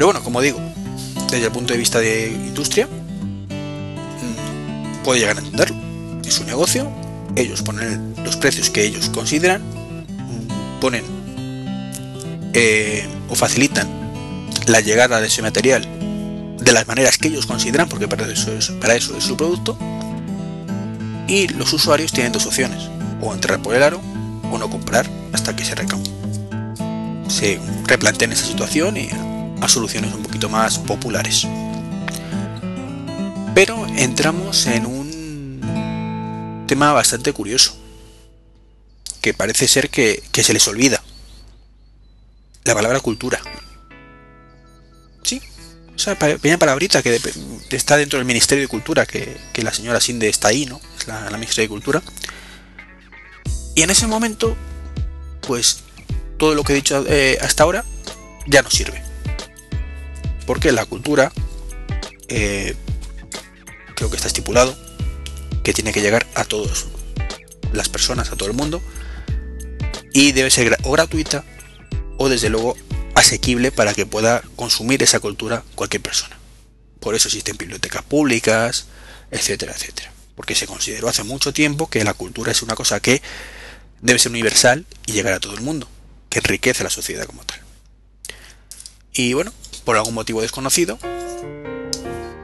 [0.00, 0.58] Pero bueno, como digo,
[1.30, 5.76] desde el punto de vista de industria, mm, puede llegar a entenderlo.
[6.24, 6.90] Es su negocio,
[7.36, 11.04] ellos ponen los precios que ellos consideran, mm, ponen
[12.54, 13.86] eh, o facilitan
[14.68, 15.86] la llegada de ese material
[16.58, 19.76] de las maneras que ellos consideran, porque para eso es, para eso es su producto,
[21.28, 22.88] y los usuarios tienen dos opciones,
[23.20, 24.00] o entrar por el aro
[24.50, 26.10] o no comprar hasta que se recaude.
[27.28, 29.10] Se replanteen esa situación y
[29.60, 31.46] a soluciones un poquito más populares.
[33.54, 37.76] Pero entramos en un tema bastante curioso,
[39.20, 41.02] que parece ser que, se les olvida.
[42.64, 43.40] La palabra cultura.
[45.22, 45.42] Sí,
[45.96, 47.20] esa pequeña palabrita que
[47.70, 50.80] está dentro del Ministerio de Cultura, que, la señora Sinde está ahí, ¿no?
[50.98, 52.02] Es la, la ministra de Cultura.
[53.74, 54.56] Y en ese momento,
[55.46, 55.80] pues
[56.38, 57.84] todo lo que he dicho eh, hasta ahora
[58.46, 59.09] ya no sirve
[60.46, 61.32] porque la cultura
[62.28, 62.74] eh,
[63.94, 64.76] creo que está estipulado
[65.62, 66.86] que tiene que llegar a todas
[67.72, 68.82] las personas, a todo el mundo,
[70.12, 71.44] y debe ser o gratuita
[72.16, 72.76] o desde luego
[73.14, 76.38] asequible para que pueda consumir esa cultura cualquier persona.
[77.00, 78.86] Por eso existen bibliotecas públicas,
[79.30, 80.12] etcétera, etcétera.
[80.34, 83.22] Porque se consideró hace mucho tiempo que la cultura es una cosa que
[84.00, 85.88] debe ser universal y llegar a todo el mundo,
[86.28, 87.60] que enriquece a la sociedad como tal.
[89.12, 89.52] Y bueno,
[89.90, 91.00] por algún motivo desconocido,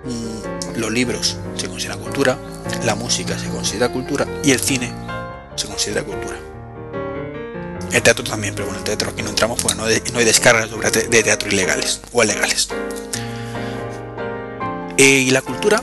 [0.05, 2.37] mm, los libros se consideran cultura,
[2.85, 4.93] la música se considera cultura y el cine
[5.55, 6.35] se considera cultura.
[7.93, 11.23] El teatro también, pero bueno, el teatro aquí no entramos porque no, hay descargas de
[11.23, 12.69] teatro ilegales o ilegales.
[14.99, 15.81] Eh, y la cultura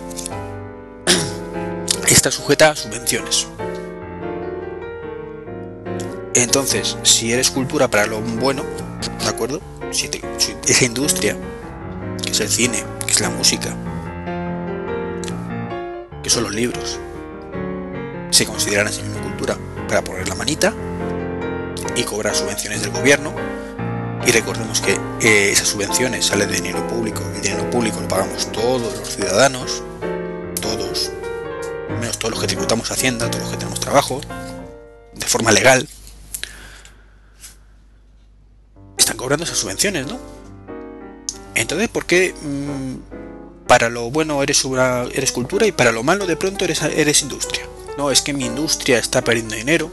[2.09, 3.47] está sujeta a subvenciones.
[6.33, 8.65] Entonces, si eres cultura para lo bueno,
[9.21, 9.61] ¿de acuerdo?
[9.93, 10.09] si,
[10.67, 11.37] esa industria,
[12.23, 13.75] que es el cine, que es la música,
[16.21, 16.99] que son los libros,
[18.31, 19.57] se consideran así mismo cultura
[19.87, 20.73] para poner la manita
[21.95, 23.33] y cobrar subvenciones del gobierno.
[24.25, 27.21] Y recordemos que eh, esas subvenciones salen de dinero público.
[27.35, 29.83] El dinero público lo pagamos todos los ciudadanos,
[30.61, 31.11] todos,
[31.99, 34.21] menos todos los que tributamos Hacienda, todos los que tenemos trabajo,
[35.13, 35.87] de forma legal,
[39.23, 40.19] cobrando esas subvenciones, ¿no?
[41.55, 44.63] Entonces, ¿por qué mm, para lo bueno eres,
[45.31, 47.65] cultura y para lo malo de pronto eres, eres industria?
[47.97, 49.89] No, es que mi industria está perdiendo dinero.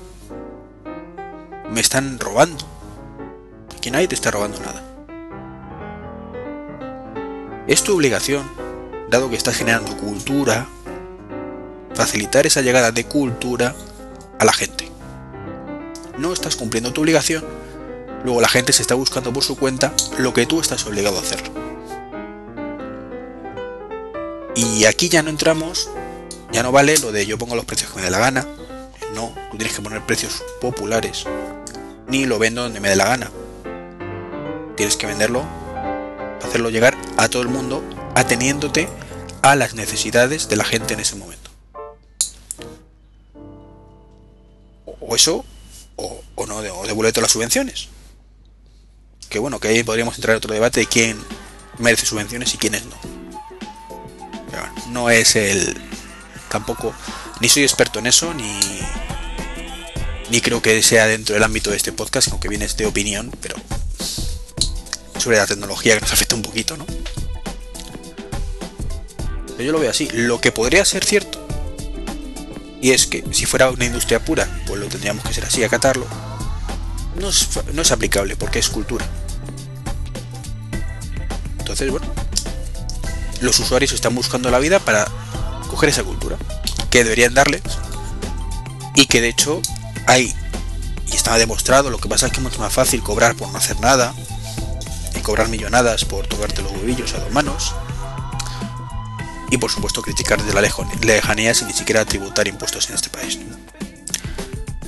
[1.70, 2.64] Me están robando.
[3.80, 4.84] Que nadie te está robando nada.
[7.66, 8.50] Es tu obligación,
[9.10, 10.66] dado que estás generando cultura,
[11.94, 13.74] facilitar esa llegada de cultura
[14.38, 14.88] a la gente.
[16.18, 17.59] No estás cumpliendo tu obligación
[18.24, 21.20] Luego la gente se está buscando por su cuenta lo que tú estás obligado a
[21.20, 21.42] hacer.
[24.54, 25.88] Y aquí ya no entramos,
[26.52, 28.46] ya no vale lo de yo pongo los precios que me dé la gana.
[29.14, 31.24] No, tú tienes que poner precios populares.
[32.08, 33.30] Ni lo vendo donde me dé la gana.
[34.76, 35.44] Tienes que venderlo,
[36.42, 37.82] hacerlo llegar a todo el mundo,
[38.14, 38.88] ateniéndote
[39.42, 41.50] a las necesidades de la gente en ese momento.
[45.00, 45.44] O eso,
[45.96, 47.89] o, no, o devuelve todas las subvenciones
[49.30, 51.18] que bueno, que ahí podríamos entrar en otro debate de quién
[51.78, 52.96] merece subvenciones y quiénes no.
[54.88, 55.80] no es el.
[56.50, 56.92] tampoco.
[57.40, 58.58] Ni soy experto en eso, ni.
[60.30, 63.56] Ni creo que sea dentro del ámbito de este podcast, aunque viene de opinión, pero.
[65.16, 66.84] sobre la tecnología que nos afecta un poquito, ¿no?
[69.46, 70.08] Pero yo lo veo así.
[70.12, 71.46] Lo que podría ser cierto.
[72.82, 76.06] Y es que si fuera una industria pura, pues lo tendríamos que ser así, acatarlo
[77.20, 77.28] no
[77.82, 79.06] es, aplicable porque es cultura.
[81.70, 82.12] Entonces, bueno,
[83.40, 85.06] los usuarios están buscando la vida para
[85.68, 86.36] coger esa cultura
[86.90, 87.62] que deberían darles
[88.96, 89.62] y que de hecho
[90.08, 90.34] hay
[91.06, 93.58] y está demostrado lo que pasa es que es mucho más fácil cobrar por no
[93.58, 94.12] hacer nada
[95.14, 97.72] y cobrar millonadas por tocarte los huevillos a dos manos
[99.50, 100.68] y por supuesto criticar desde la
[101.02, 103.38] lejanía sin ni siquiera tributar impuestos en este país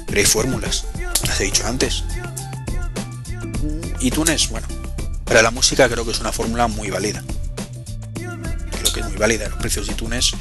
[0.06, 0.84] pero hay fórmulas
[1.26, 2.04] las he dicho antes.
[4.00, 4.66] Y Tunes, bueno,
[5.32, 7.24] para la música creo que es una fórmula muy válida.
[8.12, 9.48] Creo que válida.
[9.48, 10.32] Los precios de iTunes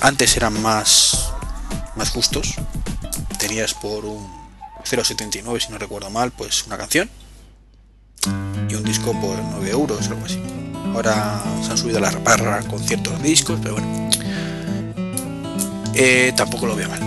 [0.00, 1.34] antes eran más,
[1.94, 2.54] más justos.
[3.38, 4.26] Tenías por un
[4.84, 7.10] 0,79 si no recuerdo mal, pues una canción
[8.70, 10.42] y un disco por 9 euros algo así.
[10.94, 14.10] Ahora se han subido a la barra con ciertos discos, pero bueno.
[15.92, 17.02] Eh, tampoco lo veo mal.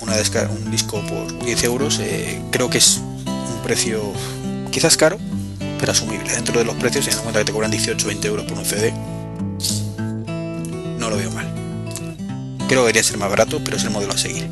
[0.00, 0.14] Una
[0.48, 4.14] un disco por 10 euros eh, creo que es un precio
[4.70, 5.18] quizás caro,
[5.78, 6.32] pero asumible.
[6.32, 8.64] Dentro de los precios, teniendo en cuenta que te cobran 18 20 euros por un
[8.64, 8.92] CD,
[10.98, 11.46] no lo veo mal.
[12.68, 14.48] Creo que debería ser más barato, pero es el modelo a seguir.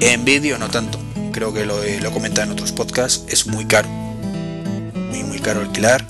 [0.00, 0.98] En vídeo no tanto.
[1.32, 3.88] Creo que lo he, lo comentado en otros podcasts, es muy caro.
[3.88, 6.04] Muy muy caro alquilar.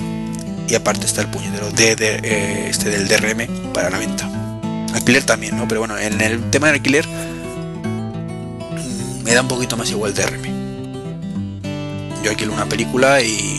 [0.68, 4.29] Y aparte está el puñetero de, eh, este del DRM para la venta.
[4.92, 5.68] Alquiler también, ¿no?
[5.68, 10.57] Pero bueno, en el tema del alquiler mm, me da un poquito más igual DRM
[12.27, 13.56] yo alquilo una película y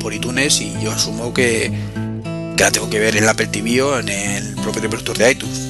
[0.00, 1.70] por iTunes y yo asumo que,
[2.58, 5.68] la tengo que ver en la Apple TV o en el propio reproductor de iTunes.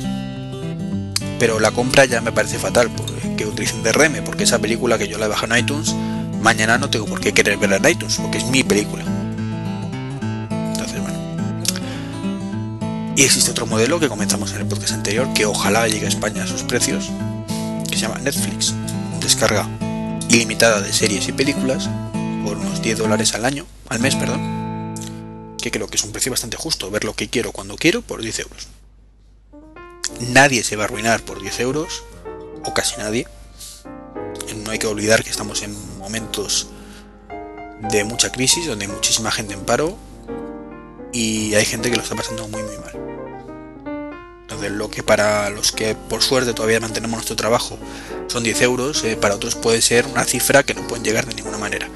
[1.39, 2.91] Pero la compra ya me parece fatal
[3.37, 5.95] que utilicen DRM, porque esa película que yo la he bajado en iTunes,
[6.43, 9.05] mañana no tengo por qué querer verla en iTunes, porque es mi película.
[10.73, 11.19] Entonces, bueno.
[13.17, 16.43] Y existe otro modelo que comentamos en el podcast anterior, que ojalá llegue a España
[16.43, 17.11] a sus precios,
[17.89, 18.75] que se llama Netflix.
[19.21, 19.69] Descarga
[20.29, 21.89] ilimitada de series y películas
[22.45, 24.95] por unos 10 dólares al año, al mes, perdón,
[25.61, 28.23] que creo que es un precio bastante justo, ver lo que quiero cuando quiero por
[28.23, 28.69] 10 euros.
[30.21, 32.05] Nadie se va a arruinar por 10 euros,
[32.65, 33.27] o casi nadie.
[34.65, 36.69] No hay que olvidar que estamos en momentos
[37.91, 39.97] de mucha crisis, donde hay muchísima gente en paro
[41.13, 42.91] y hay gente que lo está pasando muy muy mal.
[44.43, 47.79] Entonces lo que para los que por suerte todavía mantenemos nuestro trabajo
[48.27, 51.35] son 10 euros, eh, para otros puede ser una cifra que no pueden llegar de
[51.35, 51.89] ninguna manera.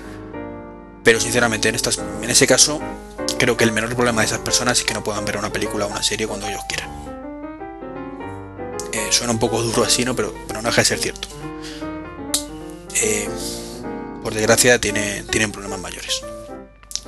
[1.05, 2.81] Pero sinceramente, en, estas, ese caso,
[3.39, 5.85] creo que el menor problema de esas personas es que no puedan ver una película
[5.85, 6.91] o una serie cuando ellos quieran.
[8.93, 10.17] Eh, suena un poco duro así, ¿no?
[10.17, 11.29] Pero, no deja de ser cierto.
[12.97, 13.29] Eh,
[14.23, 16.23] por desgracia, tiene, tienen problemas mayores.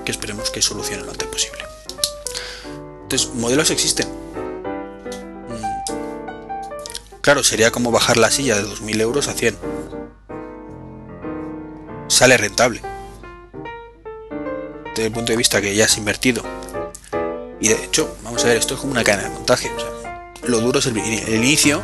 [0.04, 1.64] Que esperemos que solucionen lo antes posible.
[3.04, 4.06] Entonces, modelos existen.
[5.48, 5.62] Mm.
[7.22, 9.56] Claro, sería como bajar la silla de 2.000 euros a 100.
[12.08, 12.95] Sale rentable
[14.96, 16.42] desde el punto de vista que ya has invertido.
[17.60, 19.70] Y de hecho, vamos a ver, esto es como una cadena de montaje.
[20.44, 20.96] lo duro es el,
[21.34, 21.82] inicio,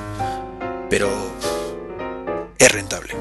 [0.89, 1.11] pero
[2.59, 3.15] es rentable.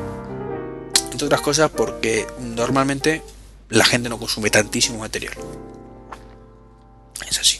[1.12, 3.22] Entre otras cosas porque normalmente
[3.70, 5.34] la gente no consume tantísimo material.
[7.30, 7.58] Es así.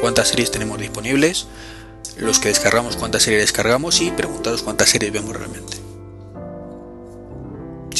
[0.00, 1.46] ¿Cuántas series tenemos disponibles?
[2.18, 5.79] Los que descargamos, cuántas series descargamos y preguntaros cuántas series vemos realmente.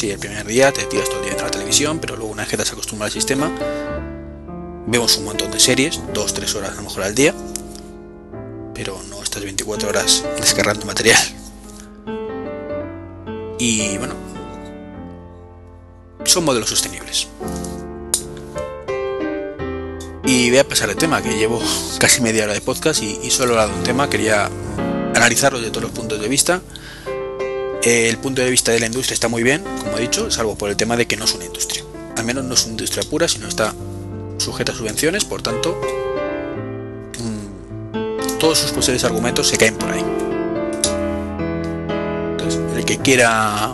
[0.09, 2.49] El primer día te tiras todo el día en la televisión, pero luego una vez
[2.49, 3.51] que te has acostumbrado al sistema,
[4.87, 7.35] vemos un montón de series, 2-3 horas a lo mejor al día,
[8.73, 11.21] pero no estás 24 horas descargando material.
[13.59, 14.15] Y bueno,
[16.23, 17.27] son modelos sostenibles.
[20.25, 21.61] Y voy a pasar el tema, que llevo
[21.99, 24.49] casi media hora de podcast y, y solo he hablado de un tema, quería
[25.13, 26.59] analizarlo de todos los puntos de vista
[27.83, 30.69] el punto de vista de la industria está muy bien, como he dicho, salvo por
[30.69, 31.83] el tema de que no es una industria.
[32.17, 33.73] Al menos no es una industria pura, sino está
[34.37, 35.79] sujeta a subvenciones, por tanto,
[37.19, 40.03] mm, todos sus posibles argumentos se caen por ahí.
[42.31, 43.73] Entonces, el que quiera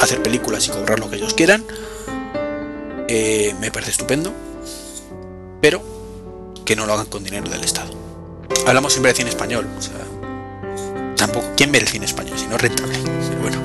[0.00, 1.64] hacer películas y cobrar lo que ellos quieran,
[3.08, 4.32] eh, me parece estupendo,
[5.60, 5.82] pero
[6.64, 7.92] que no lo hagan con dinero del Estado.
[8.66, 9.94] Hablamos siempre de cine español, o sea,
[11.56, 12.98] ¿quién ve el cine español si no es rentable?
[13.40, 13.62] bueno.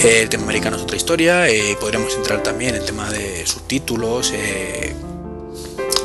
[0.00, 4.32] El tema americano es otra historia, eh, podríamos entrar también en el tema de subtítulos,
[4.34, 4.94] eh,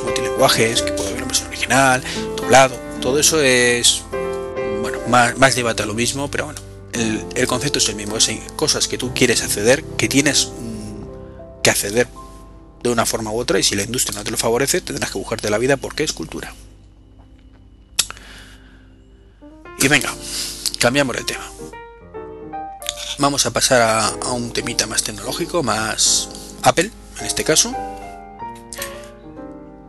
[0.06, 2.04] multilenguajes, que puede haber una versión original,
[2.38, 4.04] doblado, todo eso es,
[4.82, 6.62] bueno, más, más debate a lo mismo, pero bueno,
[6.94, 10.52] el, concepto es el mismo, es cosas que tú quieres acceder, que tienes
[11.64, 12.08] que acceder
[12.84, 15.18] de una forma u otra y si la industria no te lo favorece tendrás que
[15.18, 16.54] buscarte la vida porque es cultura.
[19.82, 20.14] Y venga,
[20.78, 21.50] cambiamos de tema.
[23.18, 26.30] Vamos a pasar a, un temita más tecnológico, más
[26.64, 27.74] Apple, en este caso.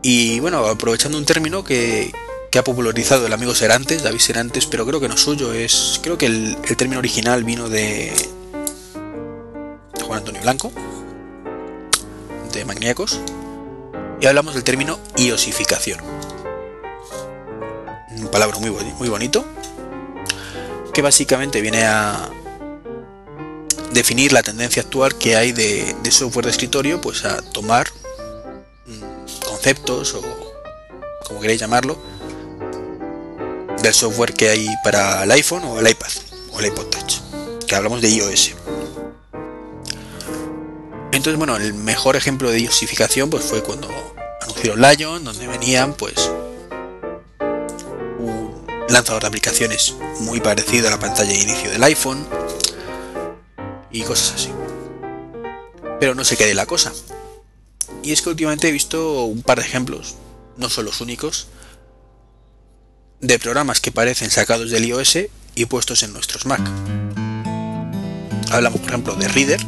[0.03, 2.13] Y bueno, aprovechando un término que,
[2.57, 6.01] ha popularizado el amigo Serantes, David Serantes, pero creo que no suyo, es.
[6.03, 8.13] Creo que el, término original vino de,
[10.07, 10.73] Juan Antonio Blanco,
[12.53, 13.21] de Magníacos,
[14.21, 16.01] y hablamos del término iosificación.
[18.17, 19.45] Un palabra muy, muy bonito,
[20.93, 22.31] que básicamente viene a
[23.93, 27.89] definir la tendencia actual que hay de, software de escritorio, pues a tomar
[28.87, 30.23] mm, conceptos o
[31.27, 31.97] como queréis llamarlo,
[33.83, 36.11] del software que hay para el iPhone o el iPad
[36.53, 37.21] o el iPod Touch,
[37.67, 38.55] que hablamos de iOS.
[41.13, 43.89] Entonces, bueno, el mejor ejemplo de iosificación pues, fue cuando
[44.41, 46.15] anunciaron Lion, donde venían pues
[48.91, 52.27] lanzador de aplicaciones muy parecido a la pantalla de inicio del iPhone
[53.91, 54.51] y cosas así.
[55.99, 56.93] Pero no se quede la cosa.
[58.03, 60.17] Y es que últimamente he visto un par de ejemplos,
[60.57, 61.49] no son los únicos,
[63.21, 65.19] de programas que parecen sacados del iOS
[65.55, 66.61] y puestos en nuestros Mac.
[68.51, 69.61] Hablamos, por ejemplo, de Reader,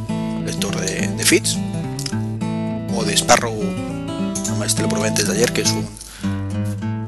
[0.45, 1.59] lector de, de feeds,
[2.95, 5.89] o de Sparrow, no te lo probé antes de ayer, que es un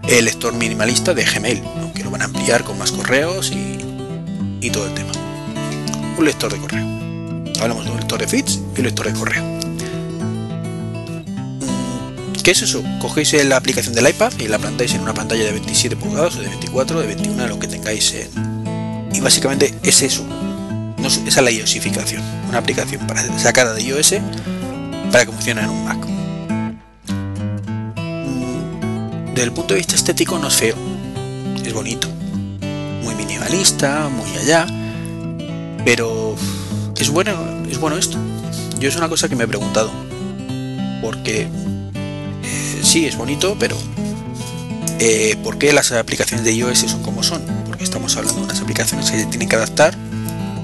[0.03, 1.63] lector minimalista de Gmail,
[2.15, 3.77] van a ampliar con más correos y,
[4.61, 5.11] y todo el tema.
[6.17, 6.87] Un lector de correo.
[7.61, 9.43] Hablamos de un lector de feeds y un lector de correo.
[12.45, 12.85] ¿Qué es eso?
[13.01, 16.41] Cogéis la aplicación del iPad y la plantáis en una pantalla de 27 pulgadas o
[16.41, 19.11] de 24, de 21, lo que tengáis en...
[19.13, 20.25] Y básicamente es eso.
[21.05, 22.23] Esa es la iOSificación.
[22.49, 24.15] Una aplicación para, sacada de iOS
[25.11, 25.99] para que funcione en un Mac.
[27.97, 30.94] Mm, desde el punto de vista estético no es feo.
[31.63, 32.09] Es bonito.
[33.03, 34.67] Muy minimalista, muy allá.
[35.85, 36.35] Pero
[36.97, 37.33] es bueno,
[37.71, 38.17] es bueno esto.
[38.79, 39.91] Yo es una cosa que me he preguntado.
[41.03, 41.49] Porque
[42.85, 43.77] sí, es bonito, pero
[45.01, 47.43] eh, ¿por qué las aplicaciones de iOS son como son?
[47.67, 49.97] Porque estamos hablando de unas aplicaciones que tienen que adaptar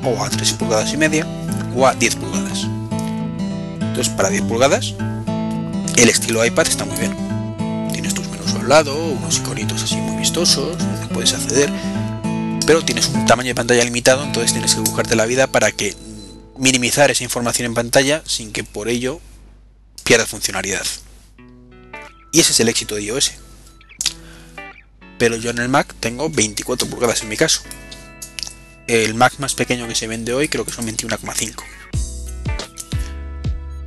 [0.05, 1.27] o a 3 pulgadas y media
[1.75, 2.67] o a 10 pulgadas.
[3.81, 4.95] Entonces, para 10 pulgadas,
[5.97, 7.17] el estilo iPad está muy bien.
[7.93, 9.97] Tienes tus menús a un lado, unos iconitos así
[10.31, 10.77] vistosos,
[11.13, 11.69] puedes acceder,
[12.65, 15.97] pero tienes un tamaño de pantalla limitado, entonces tienes que buscarte la vida para que
[16.57, 19.21] minimizar esa información en pantalla sin que por ello
[20.05, 20.87] pierda funcionalidad.
[22.31, 23.33] Y ese es el éxito de iOS.
[25.19, 27.63] Pero yo en el Mac tengo 24 pulgadas en mi caso.
[28.87, 31.55] El Mac más pequeño que se vende hoy creo que son 21,5.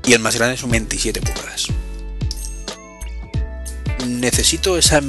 [0.08, 1.67] Y el más grande son 27 pulgadas.
[4.05, 5.01] ¿Necesito esa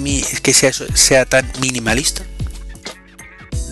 [0.42, 2.24] que sea, sea tan minimalista?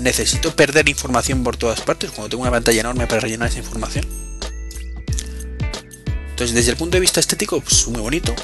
[0.00, 4.06] ¿Necesito perder información por todas partes cuando tengo una pantalla enorme para rellenar esa información?
[6.30, 8.34] Entonces, desde el punto de vista estético, pues muy bonito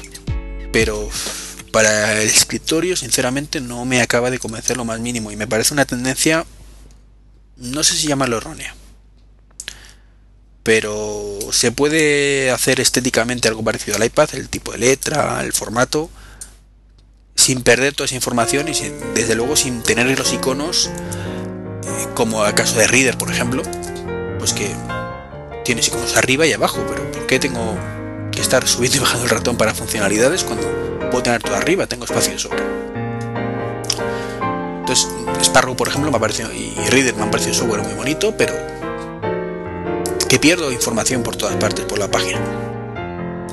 [0.71, 1.09] pero
[1.71, 5.73] para el escritorio sinceramente no me acaba de convencer lo más mínimo y me parece
[5.73, 6.45] una tendencia,
[7.57, 8.75] no sé si llamarlo errónea,
[10.63, 16.09] pero se puede hacer estéticamente algo parecido al iPad, el tipo de letra, el formato,
[17.49, 18.73] sin perder toda esa información y
[19.15, 23.63] desde luego sin tener los iconos, eh, como el caso de Reader, por ejemplo,
[24.37, 24.69] pues que
[25.65, 27.75] tienes iconos arriba y abajo, pero ¿por qué tengo
[28.39, 30.67] estar subiendo y bajando el ratón para funcionalidades cuando
[31.09, 32.63] puedo tener todo arriba, tengo espacio de sobra.
[34.81, 35.07] Entonces,
[35.41, 38.53] Sparrow, por ejemplo, me ha parecido, y Reader me han parecido software muy bonito, pero
[40.29, 42.68] que pierdo información por todas partes por la página.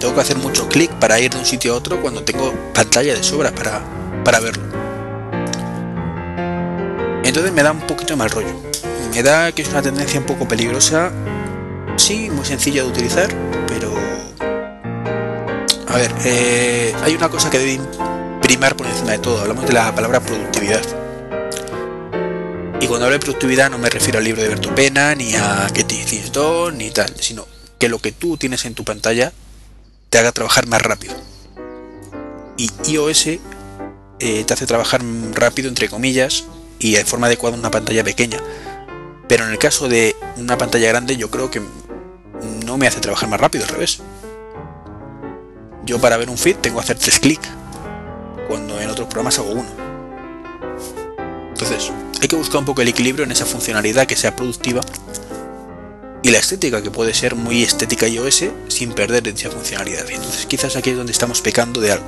[0.07, 3.13] Tengo que hacer mucho clic para ir de un sitio a otro cuando tengo pantalla
[3.13, 3.83] de sobra para,
[4.23, 4.63] para verlo.
[7.25, 8.55] Entonces me da un poquito mal rollo.
[9.13, 11.11] Me da que es una tendencia un poco peligrosa,
[11.97, 13.29] sí, muy sencilla de utilizar,
[13.67, 13.93] pero
[15.89, 17.81] a ver, eh, hay una cosa que debe
[18.43, 19.41] primar por encima de todo.
[19.41, 20.83] Hablamos de la palabra productividad.
[22.81, 25.67] Y cuando hablo de productividad no me refiero al libro de Berto Pena, ni a
[25.75, 25.97] que te
[26.75, 27.45] ni tal, sino
[27.81, 29.33] que lo que tú tienes en tu pantalla
[30.19, 31.15] haga trabajar más rápido.
[32.57, 35.03] Y iOS eh, te hace trabajar
[35.35, 36.45] rápido, entre comillas,
[36.79, 38.39] y de forma adecuada una pantalla pequeña.
[39.29, 41.61] Pero en el caso de una pantalla grande, yo creo que
[42.65, 44.01] no me hace trabajar más rápido, al revés.
[45.85, 47.49] Yo para ver un feed tengo que hacer tres clics,
[48.49, 49.69] cuando en otros programas hago uno.
[51.49, 51.91] Entonces,
[52.21, 54.81] hay que buscar un poco el equilibrio en esa funcionalidad que sea productiva
[56.23, 60.11] y la estética, que puede ser muy estética iOS sin perder dicha funcionalidad.
[60.11, 62.07] Entonces, quizás aquí es donde estamos pecando de algo.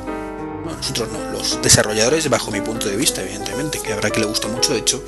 [0.64, 4.26] Bueno, nosotros no, los desarrolladores, bajo mi punto de vista, evidentemente, que habrá que le
[4.26, 5.02] gusta mucho, de hecho,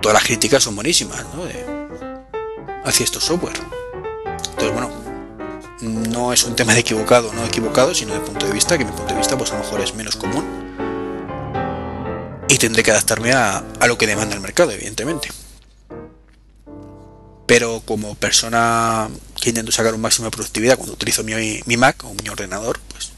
[0.00, 1.44] todas las críticas son buenísimas, ¿no?
[2.84, 3.58] hacia estos software.
[4.50, 4.90] Entonces, bueno,
[5.80, 8.84] no es un tema de equivocado o no equivocado, sino de punto de vista, que
[8.84, 10.44] mi punto de vista pues a lo mejor es menos común.
[12.48, 15.28] Y tendré que adaptarme a, lo que demanda el mercado, evidentemente.
[17.46, 19.08] Pero como persona
[19.40, 22.80] que intento sacar un máximo de productividad cuando utilizo mi, mi Mac o mi ordenador,
[22.88, 23.10] pues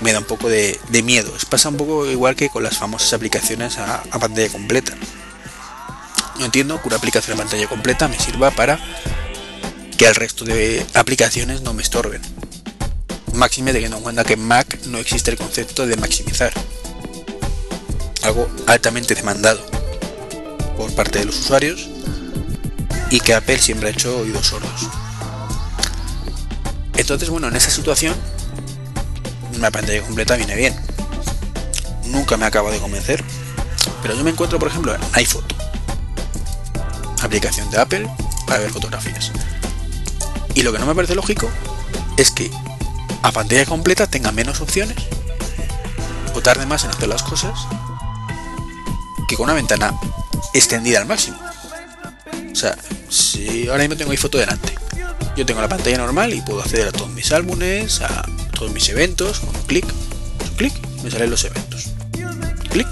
[0.00, 1.32] me da un poco de, miedo.
[1.48, 4.94] Pasa un poco igual que con las famosas aplicaciones a, a pantalla completa.
[6.38, 8.80] No entiendo que una aplicación a pantalla completa me sirva para
[9.96, 12.20] que el resto de aplicaciones no me estorben.
[13.34, 16.52] Máxime teniendo en cuenta que en Mac no existe el concepto de maximizar.
[18.22, 19.64] algo altamente demandado
[20.76, 21.91] por parte de los usuarios
[23.12, 24.88] y que Apple siempre ha hecho oídos sordos.
[26.96, 28.16] Entonces, bueno, en esa situación,
[29.54, 30.74] una pantalla completa viene bien.
[32.06, 33.22] Nunca me acaba de convencer,
[34.00, 35.54] pero yo me encuentro, por ejemplo, en iPhoto,
[37.20, 38.08] aplicación de Apple
[38.46, 39.30] para ver fotografías.
[40.54, 41.50] Y lo que no me parece lógico
[42.16, 42.50] es que
[43.22, 44.96] a pantalla completa tenga menos opciones
[46.34, 47.52] o tarde más en hacer las cosas
[49.28, 49.92] que con una ventana
[50.54, 51.36] extendida al máximo.
[52.50, 52.74] O sea,
[53.12, 54.74] si ahora mismo tengo iPhoto delante,
[55.36, 58.24] yo tengo la pantalla normal y puedo acceder a todos mis álbumes, a
[58.56, 61.90] todos mis eventos, con un clic, un clic, me salen los eventos.
[62.70, 62.88] Clic,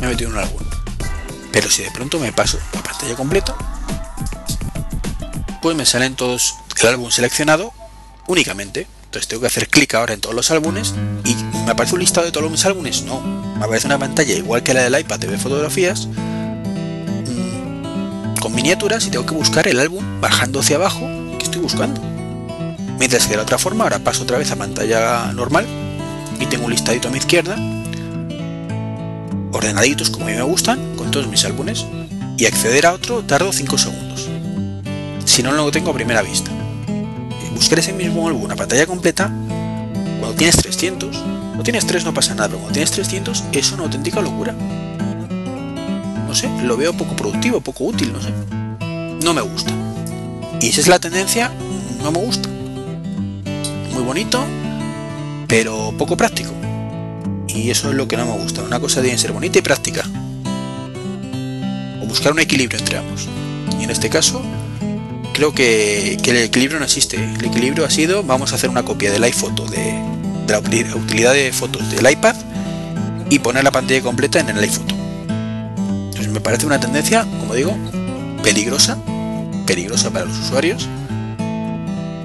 [0.00, 0.62] me he metido en un álbum.
[1.52, 3.54] Pero si de pronto me paso a pantalla completa,
[5.60, 7.72] pues me salen todos el álbum seleccionado
[8.26, 8.86] únicamente.
[9.04, 10.94] Entonces tengo que hacer clic ahora en todos los álbumes
[11.24, 13.02] y me aparece un listado de todos mis álbumes.
[13.02, 16.08] No, me aparece una pantalla igual que la del iPad de fotografías
[18.38, 21.08] con miniaturas y tengo que buscar el álbum bajando hacia abajo
[21.38, 22.00] que estoy buscando.
[22.98, 25.66] Mientras que de la otra forma ahora paso otra vez a pantalla normal
[26.40, 27.56] y tengo un listadito a mi izquierda
[29.52, 31.86] ordenaditos como a mí me gustan con todos mis álbumes
[32.36, 34.28] y acceder a otro tardo 5 segundos.
[35.24, 36.50] Si no lo tengo a primera vista
[37.58, 39.32] buscar ese mismo álbum a pantalla completa,
[40.20, 41.24] cuando tienes 300,
[41.56, 44.54] no tienes 3 no pasa nada, pero cuando tienes 300 es una auténtica locura.
[46.28, 48.28] No sé, lo veo poco productivo, poco útil, no sé.
[49.24, 49.72] No me gusta.
[50.60, 51.50] Y si es la tendencia,
[52.02, 52.50] no me gusta.
[53.94, 54.44] Muy bonito,
[55.48, 56.52] pero poco práctico.
[57.48, 58.62] Y eso es lo que no me gusta.
[58.62, 60.04] Una cosa debe ser bonita y práctica.
[62.02, 63.26] O buscar un equilibrio entre ambos.
[63.80, 64.42] Y en este caso,
[65.32, 67.16] creo que, el equilibrio no existe.
[67.16, 69.94] El equilibrio ha sido, vamos a hacer una copia del iPhoto, de,
[70.46, 72.36] de la utilidad de fotos del iPad
[73.30, 74.97] y poner la pantalla completa en el iPhoto.
[76.38, 77.76] Me parece una tendencia, como digo,
[78.44, 78.96] peligrosa,
[79.66, 80.88] peligrosa para los usuarios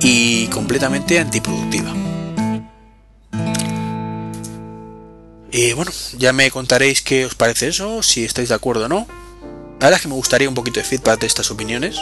[0.02, 1.92] y completamente antiproductiva.
[5.52, 9.08] Y bueno, ya me contaréis qué os parece eso, si estáis de acuerdo o no.
[9.80, 12.00] La verdad es que me gustaría un poquito de feedback de estas opiniones,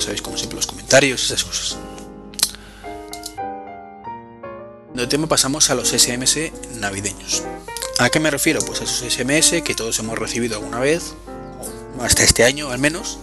[0.00, 1.78] sabéis, como siempre, los comentarios, esas cosas.
[4.94, 7.42] De tema pasamos a los SMS navideños.
[7.98, 8.60] ¿A qué me refiero?
[8.64, 11.14] Pues a esos SMS que todos hemos recibido alguna vez,
[12.00, 13.18] hasta este año al menos,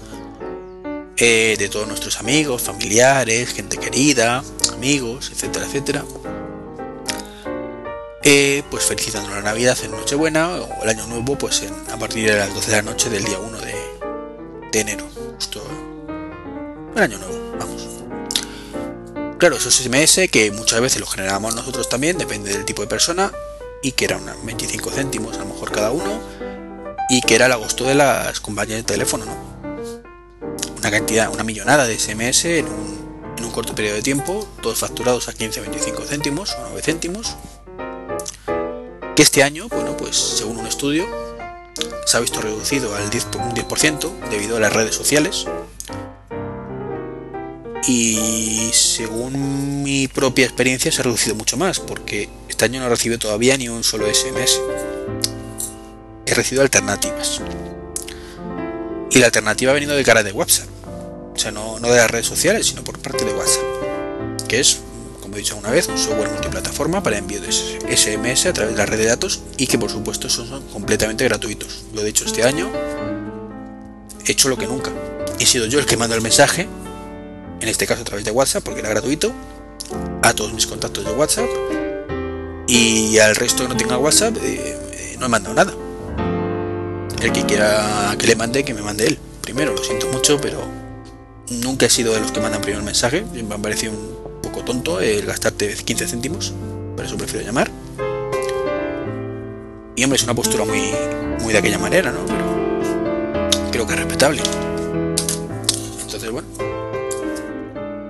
[1.16, 4.44] eh, de todos nuestros amigos, familiares, gente querida,
[4.74, 6.04] amigos, etcétera, etcétera.
[8.24, 12.36] Eh, pues felicitando la Navidad en Nochebuena o el Año Nuevo, pues a partir de
[12.38, 13.76] las 12 de la noche del día 1 de,
[14.74, 15.08] de enero.
[15.36, 15.64] Justo
[16.96, 17.91] el año nuevo, vamos.
[19.42, 23.32] Claro, esos SMS que muchas veces los generamos nosotros también, depende del tipo de persona,
[23.82, 26.22] y que eran 25 céntimos a lo mejor cada uno,
[27.10, 29.36] y que era el agosto de las compañías de teléfono, ¿no?
[30.78, 35.34] Una cantidad, una millonada de SMS en un, corto periodo de tiempo, todos facturados a
[35.34, 37.36] 15-25 céntimos o 9 céntimos.
[39.16, 41.08] Que este año, bueno, pues según un estudio,
[42.06, 45.48] se ha visto reducido al 10%, un 10% debido a las redes sociales,
[47.88, 52.90] y según mi propia experiencia se ha reducido mucho más porque este año no he
[52.90, 54.60] recibido todavía ni un solo SMS.
[56.26, 57.42] He recibido alternativas.
[59.10, 60.68] Y la alternativa ha venido de cara de WhatsApp.
[61.34, 64.48] O sea, no, de las redes sociales, sino por parte de WhatsApp.
[64.48, 64.80] Que es,
[65.22, 68.78] como he dicho una vez, un software multiplataforma para envío de SMS a través de
[68.78, 71.84] la red de datos y que por supuesto son, completamente gratuitos.
[71.94, 72.72] Lo he dicho este año,
[74.26, 74.92] he hecho lo que nunca.
[75.40, 76.68] He sido yo el que mando el mensaje
[77.62, 79.32] en este caso a través de WhatsApp porque era gratuito,
[80.24, 81.48] a todos mis contactos de WhatsApp
[82.68, 85.74] y al resto que no tenga WhatsApp eh, eh, no he mandado nada.
[87.22, 89.20] El que quiera que le mande, que me mande él.
[89.42, 90.60] Primero, lo siento mucho, pero
[91.50, 93.24] nunca he sido de los que mandan primero el mensaje.
[93.34, 96.54] Me ha parecido un poco tonto el gastarte 15 céntimos,
[96.96, 97.70] por eso prefiero llamar.
[99.96, 100.92] Y hombre, es una postura muy,
[101.42, 102.26] muy de aquella manera, ¿no?
[102.26, 104.42] Pero creo que es respetable.
[106.02, 106.48] Entonces, bueno,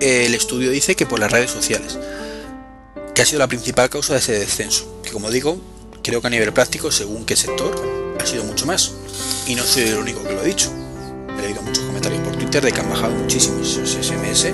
[0.01, 1.97] el estudio dice que por las redes sociales,
[3.13, 5.61] que ha sido la principal causa de ese descenso, que como digo,
[6.03, 8.91] creo que a nivel práctico, según qué sector, ha sido mucho más.
[9.47, 10.71] Y no soy el único que lo ha dicho.
[11.37, 14.47] He leído muchos comentarios por Twitter de que han bajado muchísimos SMS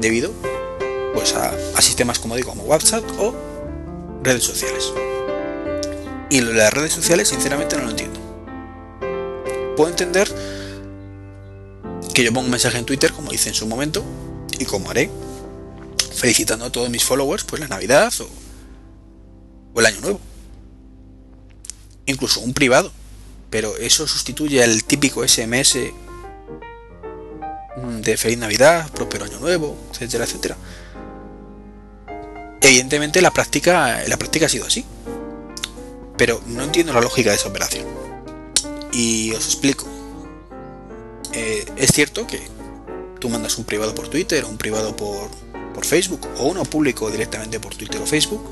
[0.00, 0.32] debido
[1.14, 3.34] pues a, a sistemas como digo como WhatsApp o
[4.22, 4.92] redes sociales.
[6.30, 8.20] Y lo de las redes sociales sinceramente no lo entiendo.
[9.76, 10.28] Puedo entender
[12.12, 14.02] que yo pongo un mensaje en Twitter, como hice en su momento,
[14.58, 15.10] y como haré,
[16.12, 20.20] felicitando a todos mis followers pues la Navidad o, el Año Nuevo.
[22.06, 22.90] incluso un privado,
[23.50, 25.78] pero eso sustituye al típico SMS
[28.02, 30.56] de Feliz Navidad, Próspero Año Nuevo, etcétera, etcétera.
[32.60, 34.84] Evidentemente la práctica, la práctica ha sido así.
[36.16, 37.86] Pero no entiendo la lógica de esa operación.
[38.92, 39.86] Y os explico.
[41.32, 42.40] Eh, es cierto que
[43.18, 45.28] tú mandas un privado por Twitter, un privado por,
[45.74, 48.42] por Facebook, o uno público directamente por Twitter o Facebook.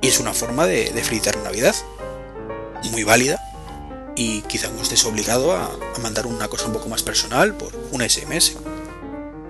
[0.00, 1.74] Y es una forma de, de felicitar Navidad.
[2.92, 3.40] Muy válida.
[4.16, 5.70] Y quizá no estés obligado a,
[6.02, 8.56] mandar una cosa un poco más personal por un SMS.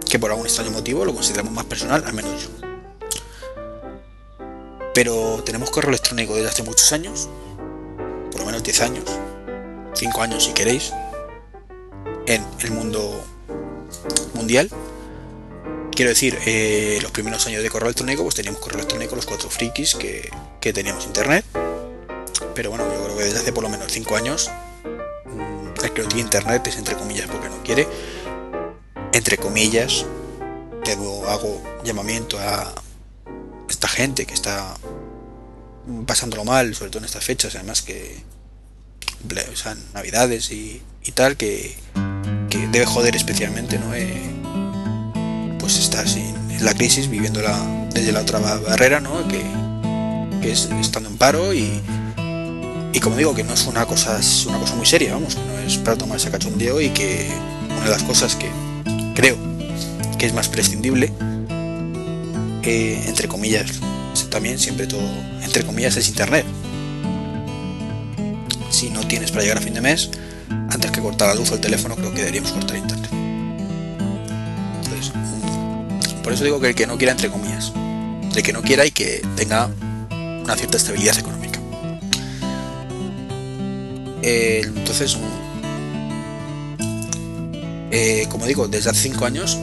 [0.08, 2.68] Que por algún extraño motivo lo consideramos más personal, al menos yo
[4.98, 7.28] pero tenemos correo electrónico desde hace muchos años,
[8.32, 9.04] por lo menos 10 años,
[9.94, 10.92] 5 años si queréis,
[12.26, 13.24] en el mundo
[15.92, 19.50] Quiero decir, eh, los primeros años de correo electrónico, pues teníamos correo electrónico los cuatro
[19.50, 20.30] frikis que,
[20.60, 21.44] teníamos internet.
[22.54, 24.50] Pero bueno, yo creo que desde hace por lo menos 5 años,
[24.84, 27.88] mm, el que no tiene internet es entre comillas porque no quiere.
[29.12, 30.04] Entre comillas,
[31.28, 32.74] hago llamamiento a
[33.68, 34.76] esta gente que está
[36.06, 38.22] pasándolo mal, sobre todo en estas fechas, además que
[39.52, 40.82] o sea, navidades y,
[41.14, 41.76] tal, que,
[42.70, 43.94] debe joder especialmente, ¿no?
[43.94, 44.27] Eh,
[45.68, 47.54] pues estar en la crisis, viviéndola
[47.92, 49.28] desde la otra barrera, ¿no?
[49.28, 49.42] Que,
[50.50, 51.82] es estando en paro y,
[52.94, 55.42] y como digo, que no es una cosa, es una cosa muy seria, vamos, que
[55.42, 57.28] no es para tomarse a cachondeo y que
[57.68, 58.48] una de las cosas que
[59.14, 59.36] creo
[60.16, 61.12] que es más prescindible,
[62.62, 63.66] eh, entre comillas,
[64.30, 65.06] también siempre todo,
[65.42, 66.46] entre comillas, es internet.
[68.70, 70.08] Si no tienes para llegar a fin de mes,
[70.70, 73.17] antes que cortar la luz o el teléfono, creo que deberíamos cortar internet.
[76.28, 77.72] Por eso digo que el que no quiera, entre comillas,
[78.34, 79.70] de que no quiera y que tenga
[80.10, 81.58] una cierta estabilidad económica.
[84.20, 85.16] Eh, entonces,
[87.90, 89.56] eh, como digo, desde hace 5 años,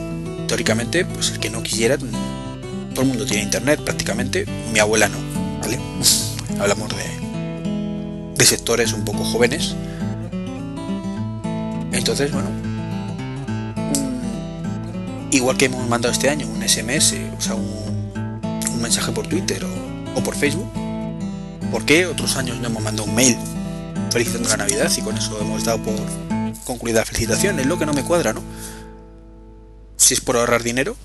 [0.48, 5.18] teóricamente, pues el que no quisiera todo el mundo tiene internet prácticamente, mi abuela no,
[5.60, 5.78] ¿vale?
[6.58, 9.76] Hablamos de, de sectores un poco jóvenes.
[11.92, 12.65] Entonces, bueno,
[15.36, 17.86] igual que hemos mandado este año un SMS, o sea, un,
[18.80, 19.64] mensaje por Twitter
[20.14, 20.70] o, por Facebook,
[21.70, 23.36] ¿por qué otros años no hemos mandado un mail
[24.12, 25.94] felicitando la Navidad y con eso hemos dado por
[26.64, 27.58] concluida la felicitación?
[27.58, 28.42] Es lo que no me cuadra, ¿no?
[29.96, 30.96] Si es por ahorrar dinero,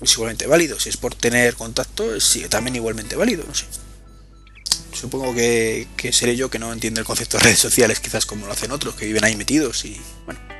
[0.00, 0.78] es igualmente válido.
[0.78, 3.64] Si es por tener contacto, sigue también igualmente válido, no sé.
[4.92, 8.52] Supongo que, seré yo que no entiendo el concepto de redes sociales, quizás como lo
[8.52, 10.55] hacen otros que viven ahí metidos y bueno.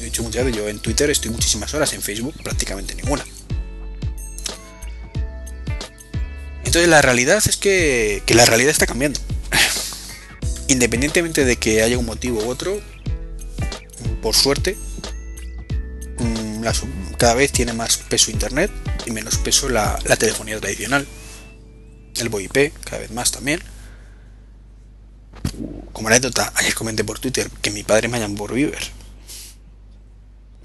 [0.00, 3.24] He dicho muchas veces, yo en Twitter estoy muchísimas horas, en Facebook prácticamente ninguna.
[6.64, 9.20] Entonces la realidad es que, que la realidad está cambiando.
[10.68, 12.80] Independientemente de que haya un motivo u otro,
[14.20, 14.76] por suerte,
[17.18, 18.70] cada vez tiene más peso Internet
[19.06, 21.06] y menos peso la, telefonía tradicional.
[22.16, 23.60] El VoIP, cada vez más también.
[25.92, 28.82] Como anécdota, ayer comenté por Twitter que mi padre me llamó por Viver.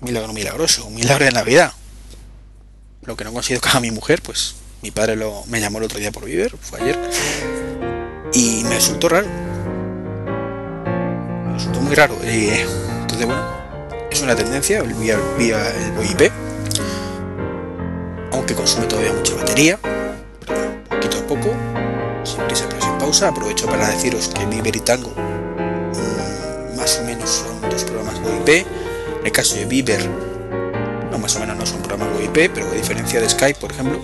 [0.02, 1.74] Milagro milagroso, un milagro de Navidad.
[3.04, 5.86] Lo que no consigo que a mi mujer, pues mi padre lo, me llamó el
[5.86, 6.97] otro día por Viver, fue ayer.
[8.34, 9.28] Y me resultó raro.
[11.45, 12.16] Me resultó muy raro.
[12.24, 12.50] Y,
[13.02, 13.43] entonces, bueno,
[14.10, 16.32] es una tendencia vía, vía el VoIP,
[18.32, 19.78] aunque consume todavía mucha batería,
[20.89, 21.54] poquito a poco,
[22.24, 23.28] sin prisa pero sin pausa.
[23.28, 28.66] Aprovecho para deciros que Viber y Tango mm, más o menos son dos programas VoIP.
[29.20, 30.10] En el caso de Viber,
[31.12, 34.00] no más o menos no son programas VoIP, pero a diferencia de Skype, por ejemplo,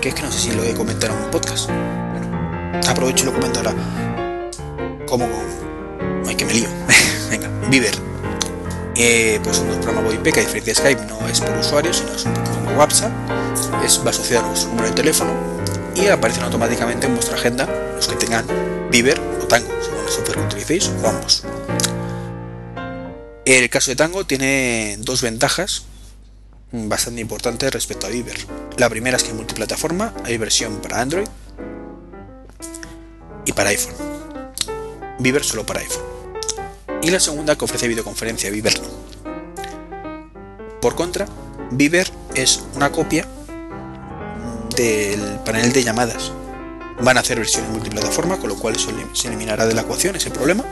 [0.00, 1.68] que es que no sé si lo he comentado en un podcast.
[1.68, 3.74] Bueno, aprovecho y lo comento ahora.
[5.06, 5.28] Como
[6.26, 6.68] Ay, que me lío.
[7.30, 8.12] Venga, Viber
[8.94, 12.12] eh, pues un programa VoIP que a diferencia de Skype no es por usuario, sino
[12.12, 13.10] es un poco WhatsApp,
[13.84, 15.32] es, va asociado a vuestro número de teléfono
[15.94, 18.44] y aparecen automáticamente en vuestra agenda los que tengan
[18.90, 21.42] Viber o Tango, según el software que utilicéis o ambos.
[23.44, 25.84] El caso de Tango tiene dos ventajas
[26.70, 28.36] bastante importantes respecto a Viber.
[28.76, 31.26] La primera es que es multiplataforma, hay versión para Android
[33.44, 33.94] y para iPhone.
[35.18, 36.04] Viber solo para iPhone
[37.02, 38.88] y la segunda que ofrece videoconferencia Viber no.
[40.80, 41.26] Por contra,
[41.72, 43.26] Viber es una copia
[44.76, 46.30] del panel de llamadas.
[47.00, 48.76] Van a hacer versiones multiplataforma, con lo cual
[49.14, 50.64] se eliminará de la ecuación ese problema.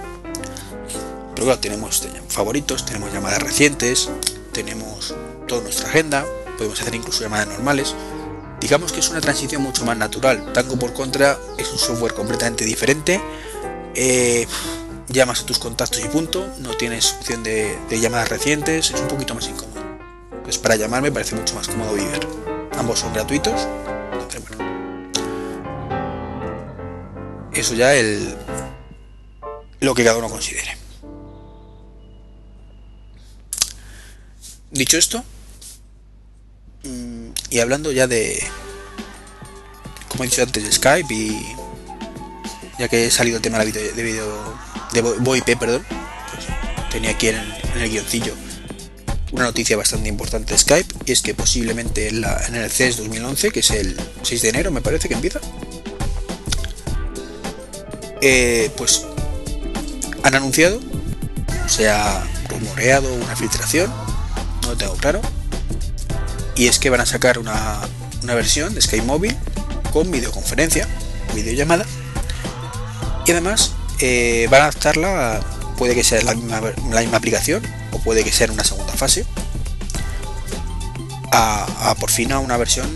[1.40, 4.10] Pero tenemos favoritos, tenemos llamadas recientes,
[4.52, 5.14] tenemos
[5.48, 6.26] toda nuestra agenda,
[6.58, 7.94] podemos hacer incluso llamadas normales.
[8.60, 10.52] Digamos que es una transición mucho más natural.
[10.52, 13.22] Tango por contra es un software completamente diferente.
[13.94, 14.46] Eh,
[15.08, 16.46] llamas a tus contactos y punto.
[16.58, 18.90] No tienes opción de, llamadas recientes.
[18.90, 19.82] Es un poquito más incómodo.
[20.42, 22.28] Pues para llamar me parece mucho más cómodo Viver.
[22.76, 23.66] Ambos son gratuitos.
[27.54, 28.36] Eso ya el
[29.80, 30.89] lo que cada uno considere.
[34.70, 35.24] Dicho esto,
[36.84, 38.40] mm, y hablando ya de,
[40.08, 41.56] como he dicho antes, de Skype y
[42.78, 44.54] ya que he salido el tema de vídeo
[44.92, 46.46] de VoIP, perdón, pues
[46.90, 47.36] tenía aquí en
[47.76, 48.32] el, guioncillo
[49.32, 53.60] una noticia bastante importante de Skype y es que posiblemente en, el CES 2011, que
[53.60, 55.40] es el 6 de enero, me parece que empieza,
[58.20, 59.04] eh, pues
[60.22, 60.80] han anunciado,
[61.68, 63.92] se ha rumoreado una filtración
[64.76, 65.20] tengo claro.
[66.56, 67.80] Y es que van a sacar una,
[68.22, 69.36] versión de Skype móvil
[69.92, 70.88] con videoconferencia,
[71.34, 71.86] videollamada.
[73.26, 75.40] Y además eh, van a adaptarla,
[75.78, 76.60] puede que sea la misma,
[76.90, 77.62] la misma aplicación
[77.92, 79.24] o puede que sea una segunda fase,
[81.32, 82.88] a, por fin a una versión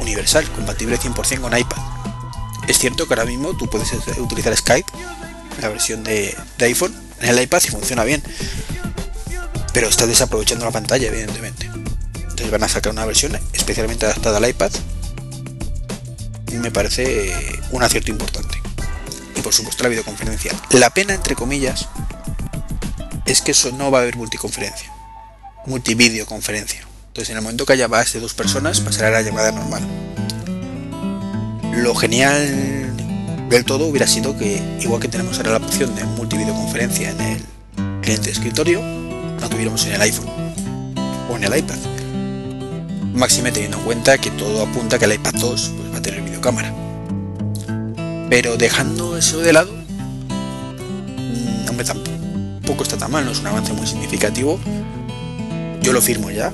[0.00, 1.78] universal, compatible 100% con iPad.
[2.68, 4.90] Es cierto que ahora mismo tú puedes utilizar Skype,
[5.60, 8.22] la versión de, de iPhone, en el iPad y funciona bien
[9.76, 11.66] pero está desaprovechando la pantalla, evidentemente.
[12.14, 14.70] Entonces van a sacar una versión especialmente adaptada al iPad.
[16.50, 17.30] Y me parece
[17.72, 18.58] un acierto importante.
[19.36, 20.50] Y por supuesto la videoconferencia.
[20.70, 21.90] La pena, entre comillas,
[23.26, 24.90] es que eso no va a haber multiconferencia.
[25.66, 26.80] Multivideoconferencia.
[27.08, 29.82] Entonces en el momento que haya más de dos personas pasará la llamada normal.
[31.74, 32.96] Lo genial
[33.50, 37.44] del todo hubiera sido que, igual que tenemos ahora la opción de multivideoconferencia en el
[38.00, 39.05] cliente de escritorio,
[39.40, 40.28] no tuviéramos en el iPhone
[41.30, 41.76] o en el iPad.
[43.14, 46.22] Máxime teniendo en cuenta que todo apunta que el iPad 2 pues, va a tener
[46.22, 46.72] videocámara.
[48.28, 53.72] Pero dejando eso de lado, mm, hombre, tampoco está tan mal, no es un avance
[53.72, 54.58] muy significativo.
[55.80, 56.52] Yo lo firmo ya,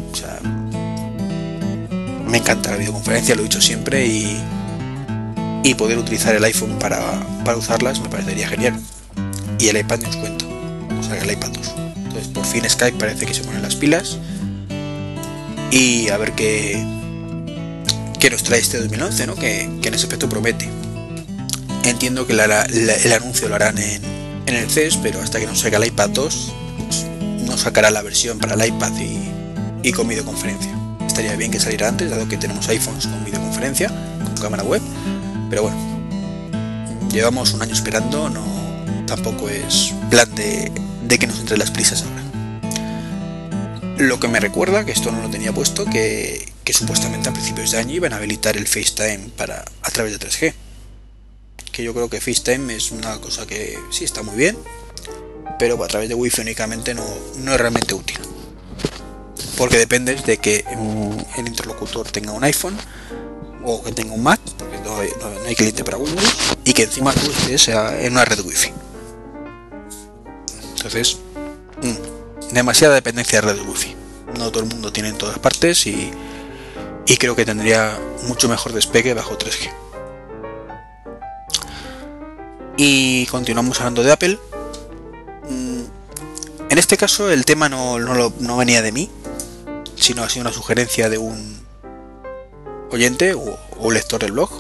[2.33, 4.39] me encanta la videoconferencia, lo he dicho siempre y,
[5.65, 6.99] y poder utilizar el iPhone para,
[7.45, 8.81] para usarlas me parecería genial.
[9.59, 10.47] Y el iPad no os cuento,
[10.99, 11.82] o sea, el iPad 2.
[12.23, 14.19] Entonces por fin Skype parece que se pone las pilas.
[15.71, 16.83] Y a ver qué,
[18.19, 19.35] qué nos trae este 2011, ¿no?
[19.35, 20.69] que, en ese aspecto promete.
[21.85, 24.03] Entiendo que el anuncio lo harán en,
[24.47, 27.07] el CES, pero hasta que no salga el iPad 2, pues,
[27.47, 30.71] no sacará la versión para el iPad y, y con videoconferencia.
[31.07, 33.89] Estaría bien que saliera antes, dado que tenemos iPhones con videoconferencia,
[34.23, 34.83] con cámara web.
[35.49, 35.77] Pero bueno,
[37.11, 38.63] llevamos un año esperando, no
[39.07, 40.71] tampoco es plan de
[41.13, 42.23] de que nos entre las prisas ahora.
[43.99, 47.79] Lo que me recuerda, que esto no lo tenía puesto, que, supuestamente a principios de
[47.79, 50.55] año iban a habilitar el FaceTime para, a través de 3G.
[51.71, 54.57] Que yo creo que FaceTime es una cosa que sí está muy bien,
[55.59, 57.05] pero a través de Wi-Fi únicamente no,
[57.41, 58.19] no es realmente útil.
[59.59, 60.65] Porque depende de que
[61.37, 62.79] el interlocutor tenga un iPhone
[63.65, 66.85] o que tenga un Mac, porque no hay, no hay cliente para Windows, y que
[66.85, 68.82] encima tú estés en una red Wi-Fi.
[70.95, 71.23] Entonces,
[71.81, 73.97] mm, demasiada dependencia de red wifi.
[74.39, 76.11] No todo el mundo tiene en todas partes y,
[77.19, 79.73] creo que tendría mucho mejor despegue bajo 3G.
[82.77, 84.39] Y continuamos hablando de Apple.
[85.49, 85.83] Mm,
[86.69, 89.11] en este caso el tema no, no, venía de mí,
[89.97, 91.59] sino ha sido una sugerencia de un
[92.91, 94.51] oyente o lector del blog.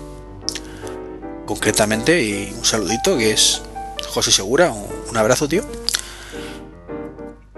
[1.45, 3.61] Concretamente, y un saludito que es
[4.09, 4.73] José Segura.
[4.73, 5.82] Un abrazo, tío.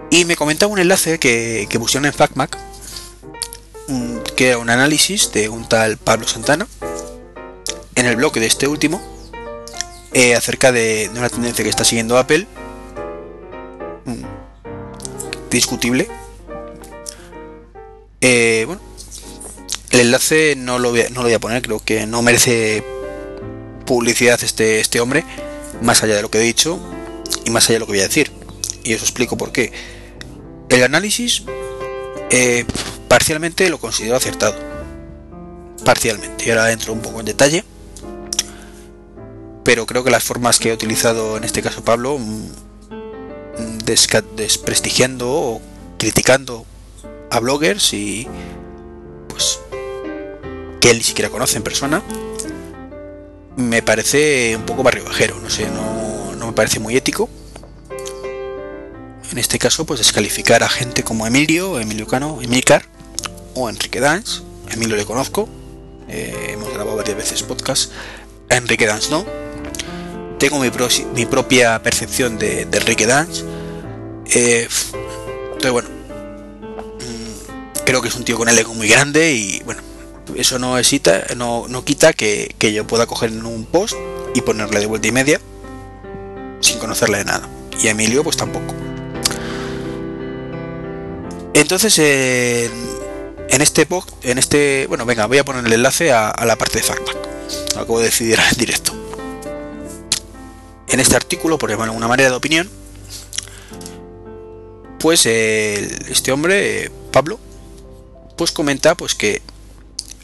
[0.09, 2.57] Y me comentaba un enlace que, pusieron en FacMac,
[3.87, 6.67] mm, que era un análisis de un tal Pablo Santana,
[7.95, 9.01] en el bloque de este último,
[10.13, 12.47] eh, acerca de, una tendencia que está siguiendo Apple,
[14.05, 16.07] mm, discutible.
[18.21, 18.81] Eh, bueno,
[19.91, 22.83] el enlace no lo, voy a, poner, creo que no merece
[23.85, 25.23] publicidad este, este hombre,
[25.81, 26.79] más allá de lo que he dicho
[27.45, 28.31] y más allá de lo que voy a decir.
[28.83, 29.94] Y os explico por qué.
[30.69, 31.43] El análisis
[32.29, 32.65] eh,
[33.07, 34.55] parcialmente lo considero acertado.
[35.83, 36.45] Parcialmente.
[36.45, 37.63] Y ahora entro un poco en detalle.
[39.63, 42.49] Pero creo que las formas que he utilizado en este caso Pablo, mm,
[44.35, 45.61] desprestigiando o
[45.97, 46.65] criticando
[47.31, 48.27] a bloggers y
[49.29, 49.59] pues
[50.81, 52.03] que él ni siquiera conoce en persona,
[53.55, 57.29] me parece un poco barrio bajero, no sé, no, no me parece muy ético
[59.31, 62.85] en este caso, pues descalificar a gente como Emilio, Emilio Cano, Emilcar
[63.53, 64.41] o Enrique Dance.
[64.71, 65.47] Emilio le conozco,
[66.07, 67.91] eh, hemos grabado varias veces podcast,
[68.49, 69.25] Enrique Dance no.
[70.39, 70.69] Tengo mi,
[71.25, 73.43] propia percepción de, Enrique Dance.
[74.27, 74.67] Eh,
[75.45, 79.81] entonces, bueno, mm, creo que es un tío con el ego muy grande y bueno,
[80.35, 80.75] eso no,
[81.35, 83.95] no, no quita que, que, yo pueda coger en un post
[84.33, 85.39] y ponerle de vuelta y media
[86.59, 87.47] sin conocerle de nada.
[87.81, 88.73] Y a Emilio pues tampoco.
[91.55, 96.57] Entonces, en este post, en este, bueno, venga, voy a poner el enlace a, la
[96.57, 97.17] parte de Factpack.
[97.77, 98.93] Acabo de decidir en directo.
[100.89, 102.69] En este artículo, por llamarlo una manera de opinión,
[104.99, 107.39] pues este hombre, Pablo,
[108.35, 109.41] pues comenta pues que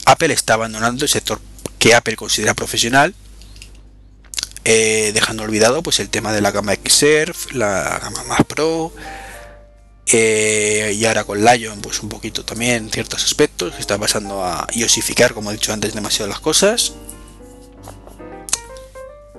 [0.06, 1.40] Apple está abandonando el sector
[1.80, 3.16] que Apple considera profesional,
[4.66, 8.92] eh, dejando olvidado pues el tema de la gama XR, la gama más Pro,
[10.08, 14.68] eh, y ahora con Lion pues un poquito también ciertos aspectos, que está pasando a
[14.74, 16.93] iosificar, como he dicho antes, demasiado las cosas.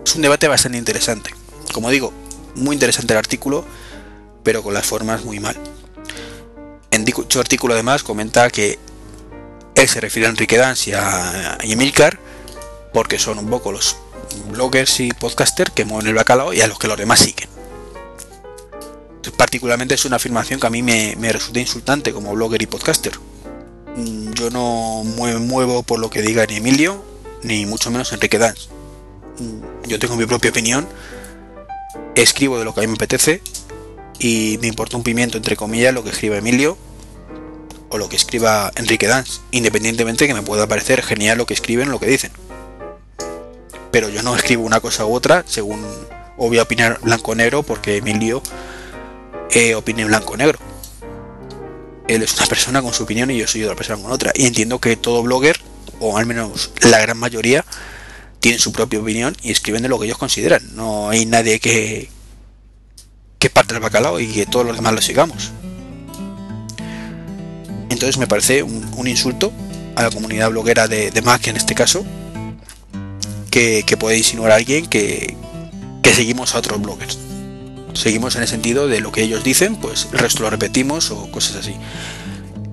[0.04, 1.30] Es un debate bastante interesante.
[1.72, 2.12] Como digo,
[2.54, 3.64] muy interesante el artículo,
[4.42, 5.56] pero con las formas muy mal.
[6.90, 8.78] En dicho artículo además comenta que
[9.74, 12.18] él se refiere a Enrique Dance y a, Emilcar
[12.92, 13.96] porque son un poco los
[14.50, 17.51] bloggers y podcasters que mueven el bacalao y a los que los demás siguen.
[19.30, 23.12] Particularmente es una afirmación que a mí me, resulta insultante como blogger y podcaster.
[23.96, 27.04] Mm, yo no me muevo por lo que diga ni Emilio,
[27.42, 28.68] ni mucho menos Enrique Dance.
[29.38, 30.88] Mm, yo tengo mi propia opinión,
[32.14, 33.42] escribo de lo que a mí me apetece
[34.18, 36.76] y me importa un pimiento entre comillas lo que escriba Emilio
[37.88, 41.88] o lo que escriba Enrique Dance, independientemente que me pueda parecer genial lo que escriben
[41.88, 42.32] o lo que dicen.
[43.90, 45.84] Pero yo no escribo una cosa u otra según
[46.38, 48.42] o opinar blanco negro porque Emilio
[49.52, 50.58] eh, opine blanco negro.
[52.08, 54.32] Él es una persona con su opinión y yo soy otra persona con otra.
[54.34, 55.58] Y entiendo que todo blogger,
[56.00, 57.64] o al menos la gran mayoría,
[58.40, 60.74] tiene su propia opinión y escriben de lo que ellos consideran.
[60.74, 62.08] No hay nadie que,
[63.38, 65.52] que parte el bacalao y que todos los demás lo sigamos.
[67.88, 69.52] Entonces me parece un, insulto
[69.96, 72.04] a la comunidad bloguera de, Mac en este caso,
[73.50, 75.36] que, puede insinuar a alguien que,
[76.12, 77.18] seguimos a otros bloggers.
[77.94, 81.30] Seguimos en el sentido de lo que ellos dicen, pues el resto lo repetimos o
[81.30, 81.74] cosas así.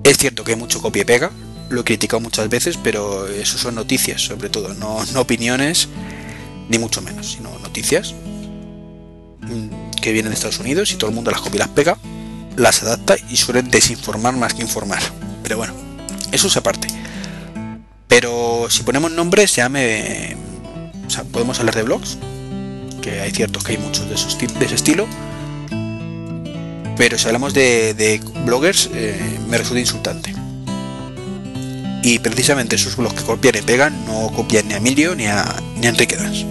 [0.02, 1.30] Es cierto que hay mucho copia y pega,
[1.68, 5.88] lo he criticado muchas veces, pero eso son noticias, sobre todo, no, opiniones,
[6.68, 8.14] ni mucho menos, sino noticias
[9.40, 11.98] mm, que vienen de Estados Unidos y todo el mundo las copia y las pega
[12.56, 15.02] las adapta y suele desinformar más que informar.
[15.42, 15.74] Pero bueno,
[16.32, 16.88] eso es aparte.
[18.06, 20.36] Pero si ponemos nombres ya me...
[21.06, 22.18] O sea, podemos hablar de blogs,
[23.00, 25.06] que hay ciertos que hay muchos de, esos, de ese estilo.
[26.96, 30.34] Pero si hablamos de, bloggers, eh, me resulta insultante.
[32.02, 35.44] Y precisamente esos blogs que copian y pegan no copian ni a Emilio ni a,
[35.76, 36.44] ni a Enrique Das.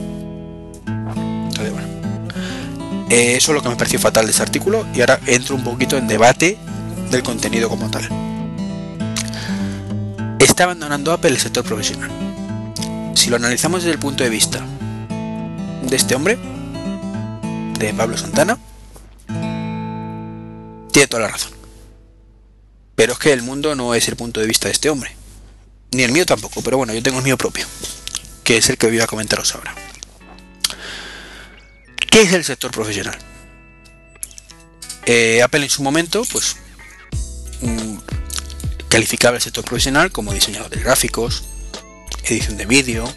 [3.09, 5.63] Eh, eso es lo que me pareció fatal de ese artículo y ahora entro un
[5.63, 6.57] poquito en debate
[7.09, 8.07] del contenido como tal.
[10.37, 12.11] Está abandonando Apple el sector profesional.
[13.15, 14.63] Si lo analizamos desde el punto de vista
[15.89, 16.37] de este hombre,
[17.79, 18.59] de Pablo Santana,
[20.91, 21.51] tiene toda la razón.
[22.95, 25.15] Pero es que el mundo no es el punto de vista de este hombre.
[25.91, 27.65] Ni el mío tampoco, pero bueno, yo tengo el mío propio,
[28.43, 29.73] que es el que voy a comentaros ahora.
[32.11, 33.17] ¿Qué es el sector profesional?
[35.05, 36.57] Eh, Apple en su momento, pues,
[37.61, 37.97] mm,
[38.89, 41.45] calificaba el sector profesional como diseñador de gráficos,
[42.25, 43.11] edición de vídeo.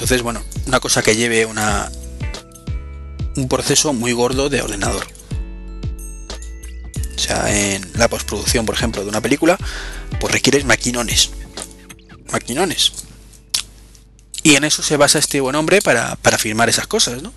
[0.00, 1.92] Entonces, bueno, una cosa que lleve una,
[3.36, 5.06] un proceso muy gordo de ordenador.
[7.14, 9.58] O sea, en la postproducción, por ejemplo, de una película,
[10.18, 11.32] pues requieres maquinones.
[12.32, 12.92] Maquinones.
[14.42, 17.34] Y en eso se basa este buen hombre para, para firmar esas cosas, ¿no?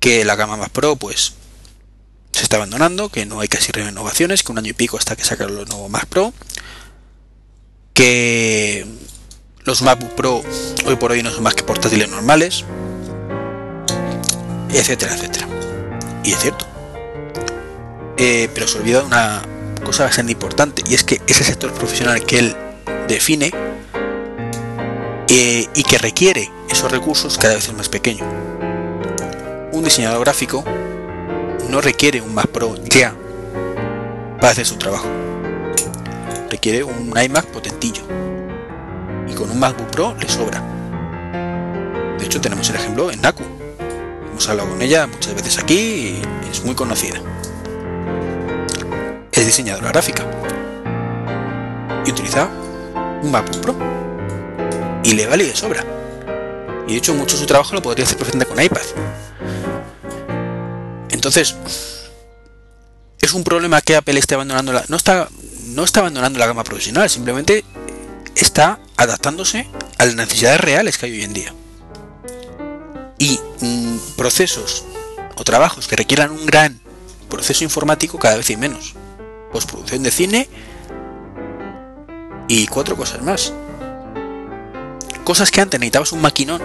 [0.00, 1.34] Que la gama más pro, pues,
[2.32, 5.24] se está abandonando, que no hay casi renovaciones, que un año y pico hasta que
[5.24, 6.32] sacan los nuevos Mac Pro,
[7.92, 8.86] que
[9.64, 10.42] los MacBook Pro
[10.86, 12.64] hoy por hoy no son más que portátiles normales,
[14.70, 15.46] etcétera, etcétera.
[16.24, 16.66] Y es cierto.
[18.16, 19.42] Eh, pero se olvida una
[19.84, 22.56] cosa bastante importante, y es que ese sector profesional que él
[23.08, 23.52] define
[25.28, 28.24] eh, y que requiere esos recursos cada vez es más pequeño.
[29.72, 30.64] Un diseñador gráfico
[31.68, 33.14] no requiere un Mac Pro ya
[34.40, 35.06] para hacer su trabajo.
[36.50, 38.21] Requiere un iMac potentillo.
[39.42, 40.62] Con un MacBook Pro le sobra.
[42.16, 43.42] De hecho tenemos el ejemplo en Naku.
[44.30, 47.20] Hemos hablado con ella muchas veces aquí y es muy conocida.
[49.32, 50.24] Es diseñadora gráfica.
[52.06, 52.48] y utiliza
[53.20, 53.74] un MacBook Pro.
[55.02, 55.84] Y le vale y de sobra.
[56.86, 58.86] Y de hecho mucho de su trabajo lo podría hacer perfectamente con iPad.
[61.10, 61.56] Entonces,
[63.20, 64.84] es un problema que Apple esté abandonando la.
[64.86, 65.28] No está,
[65.70, 67.64] no está abandonando la gama profesional, simplemente
[68.34, 69.68] está adaptándose
[69.98, 71.54] a las necesidades reales que hay hoy en día.
[73.18, 74.84] Y mm, procesos
[75.36, 76.80] o trabajos que requieran un gran
[77.28, 78.94] proceso informático cada vez hay menos.
[79.52, 80.48] Postproducción de cine
[82.48, 83.52] y cuatro cosas más.
[85.24, 86.60] Cosas que antes necesitabas un maquinón,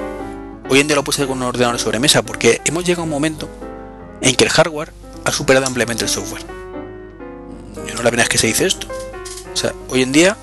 [0.69, 3.05] hoy en día lo puedes hacer con un ordenador de sobremesa porque hemos llegado a
[3.05, 3.47] un momento
[4.21, 4.91] en que el hardware
[5.25, 6.43] ha superado ampliamente el software.
[7.87, 8.87] Yo no la primera vez que se dice esto.
[9.53, 10.35] O sea, hoy en día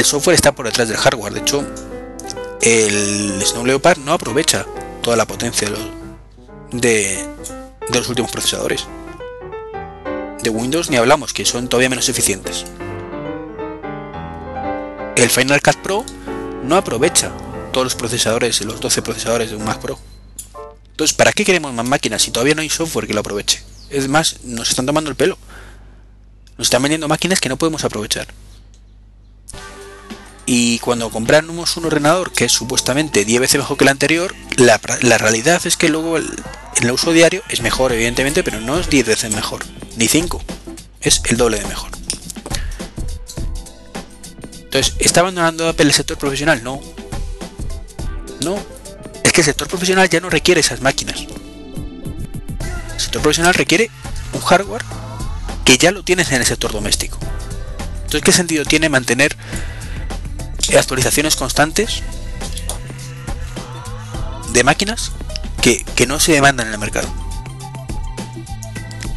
[0.00, 1.34] el software está por detrás del hardware.
[1.34, 1.64] De hecho,
[2.62, 4.66] el Snow Leopard no aprovecha
[5.02, 5.68] toda la potencia
[6.70, 7.26] de
[7.92, 8.86] los, últimos procesadores.
[10.42, 12.64] De Windows ni hablamos, que son todavía menos eficientes.
[15.14, 16.04] El Final Cut Pro
[16.64, 17.30] no aprovecha
[17.72, 19.98] todos los procesadores, los 12 procesadores de un Mac Pro.
[20.90, 23.62] Entonces, ¿para qué queremos más máquinas si todavía no hay software que lo aproveche?
[23.90, 25.36] Es más, nos están tomando el pelo.
[26.56, 28.28] Nos están vendiendo máquinas que no podemos aprovechar.
[30.44, 34.78] Y cuando compramos un ordenador que es supuestamente 10 veces mejor que el anterior, la,
[34.78, 36.28] realidad es que luego el,
[36.80, 39.64] el uso diario es mejor, evidentemente, pero no es 10 veces mejor,
[39.96, 40.42] ni 5.
[41.00, 41.90] Es el doble de mejor.
[44.72, 46.64] Entonces, ¿está abandonando Apple el sector profesional?
[46.64, 46.80] No.
[48.42, 48.56] No.
[49.22, 51.26] Es que el sector profesional ya no requiere esas máquinas.
[52.94, 53.90] El sector profesional requiere
[54.32, 54.82] un hardware
[55.64, 57.18] que ya lo tienes en el sector doméstico.
[57.96, 59.36] Entonces, ¿qué sentido tiene mantener
[60.76, 62.02] actualizaciones constantes
[64.52, 65.12] de máquinas
[65.60, 67.08] que, no se demandan en el mercado.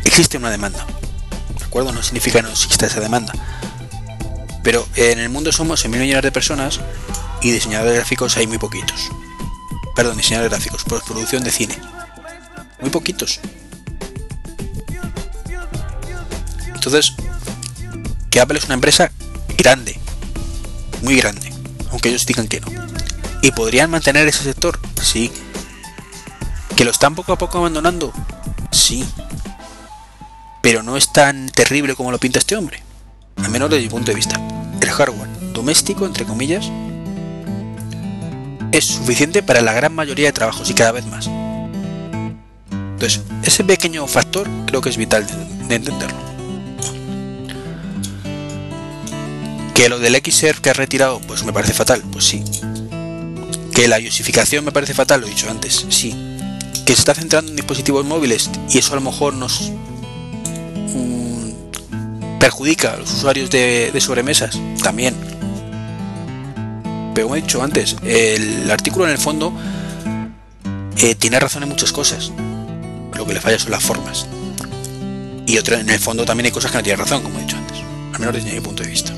[0.03, 0.85] Existe una demanda.
[1.57, 1.91] ¿De acuerdo?
[1.91, 3.33] No significa que no exista esa demanda.
[4.63, 6.79] Pero en el mundo somos mil millones de personas
[7.41, 9.09] y diseñadores gráficos hay muy poquitos.
[9.95, 11.77] Perdón, diseñadores gráficos, producción de cine.
[12.81, 13.39] Muy poquitos.
[16.73, 17.13] Entonces,
[18.29, 19.11] que Apple es una empresa
[19.57, 19.99] grande,
[21.05, 21.53] muy grande,
[21.91, 22.67] aunque ellos digan que no.
[23.43, 24.79] ¿Y podrían mantener ese sector?
[25.01, 25.31] Sí.
[26.75, 28.11] ¿Que lo están poco a poco abandonando?
[28.71, 29.05] Sí.
[30.63, 32.81] Pero no es tan terrible como lo pinta este hombre.
[33.37, 34.41] Al menos desde mi punto de vista.
[34.81, 36.65] El hardware doméstico, entre comillas,
[38.71, 41.29] es suficiente para la gran mayoría de trabajos y cada vez más.
[42.71, 45.27] Entonces, ese pequeño factor creo que es vital
[45.67, 46.34] de entenderlo.
[49.75, 52.41] Que lo del XR que ha retirado, pues me parece fatal, pues sí.
[53.73, 56.15] Que la iosificación me parece fatal, lo he dicho antes, sí.
[56.85, 59.71] Que se está centrando en dispositivos móviles y eso a lo mejor nos
[60.93, 65.13] mm, perjudica a los usuarios de, sobremesas, también.
[67.13, 69.53] Pero como he dicho antes, el artículo en el fondo
[70.97, 72.31] eh, tiene razón en muchas cosas.
[73.13, 74.25] Lo que le falla son las formas.
[75.45, 77.57] Y otra, en el fondo también hay cosas que no tiene razón, como he dicho
[77.57, 77.79] antes.
[78.13, 79.13] Al menos desde mi punto de vista.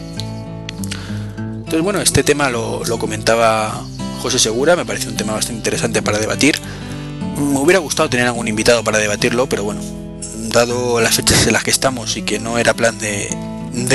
[1.68, 3.84] Entonces, bueno, este tema lo, comentaba
[4.22, 6.58] José Segura, me pareció un tema bastante interesante para debatir.
[7.38, 9.82] Me hubiera gustado tener algún invitado para debatirlo, pero bueno,
[10.54, 13.28] dado las fechas en las que estamos y que no era plan de,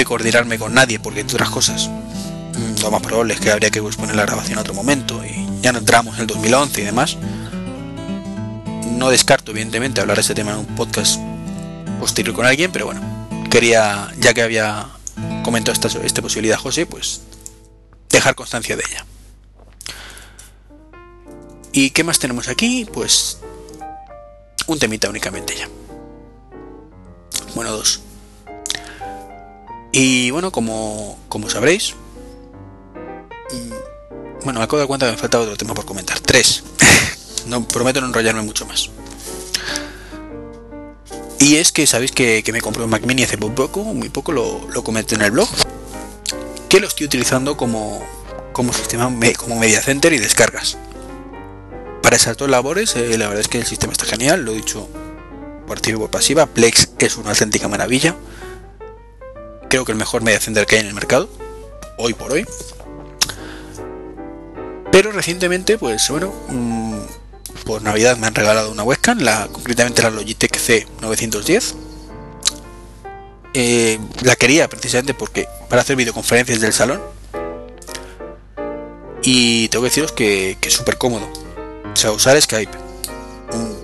[0.04, 3.80] coordinarme con nadie, porque entre otras cosas, mm, lo más probable es que habría que
[3.80, 7.16] posponer la grabación a otro momento y ya no entramos en el 2011 y demás.
[8.98, 11.18] No descarto, evidentemente, hablar de este tema en un podcast
[11.98, 13.00] posterior con alguien, pero bueno,
[13.48, 14.88] quería, ya que había
[15.42, 17.22] comentado esta, esta posibilidad José, pues
[18.12, 19.04] dejar constancia de ella.
[21.72, 22.84] ¿Y qué más tenemos aquí?
[22.84, 23.38] Pues
[24.66, 25.68] un temita únicamente ya.
[27.54, 28.00] Bueno, dos.
[29.90, 31.94] Y bueno, como, como sabréis,
[33.50, 36.20] mm, bueno, me acabo de cuenta que me falta otro tema por comentar.
[36.20, 36.62] Tres.
[37.46, 38.90] no prometo no enrollarme mucho más.
[41.38, 44.68] Y es que sabéis que, me compré un Mac Mini hace poco, muy poco lo,
[44.68, 45.48] lo comenté en el blog
[46.72, 48.02] que lo estoy utilizando como,
[48.54, 50.78] como sistema como media center y descargas.
[52.02, 54.54] Para esas dos labores, eh, la verdad es que el sistema está genial, lo he
[54.54, 54.88] dicho
[55.66, 56.46] por activa y por pasiva.
[56.46, 58.16] Plex es una auténtica maravilla.
[59.68, 61.28] Creo que el mejor media center que hay en el mercado,
[61.98, 62.46] hoy por hoy.
[64.90, 67.00] Pero recientemente, pues bueno, mm,
[67.66, 71.91] por Navidad me han regalado una webcam, la, concretamente la Logitech C910
[73.54, 77.02] eh, la quería precisamente porque para hacer videoconferencias del salón.
[79.22, 81.28] Y tengo que deciros que, es súper cómodo.
[81.92, 82.72] O sea, usar Skype,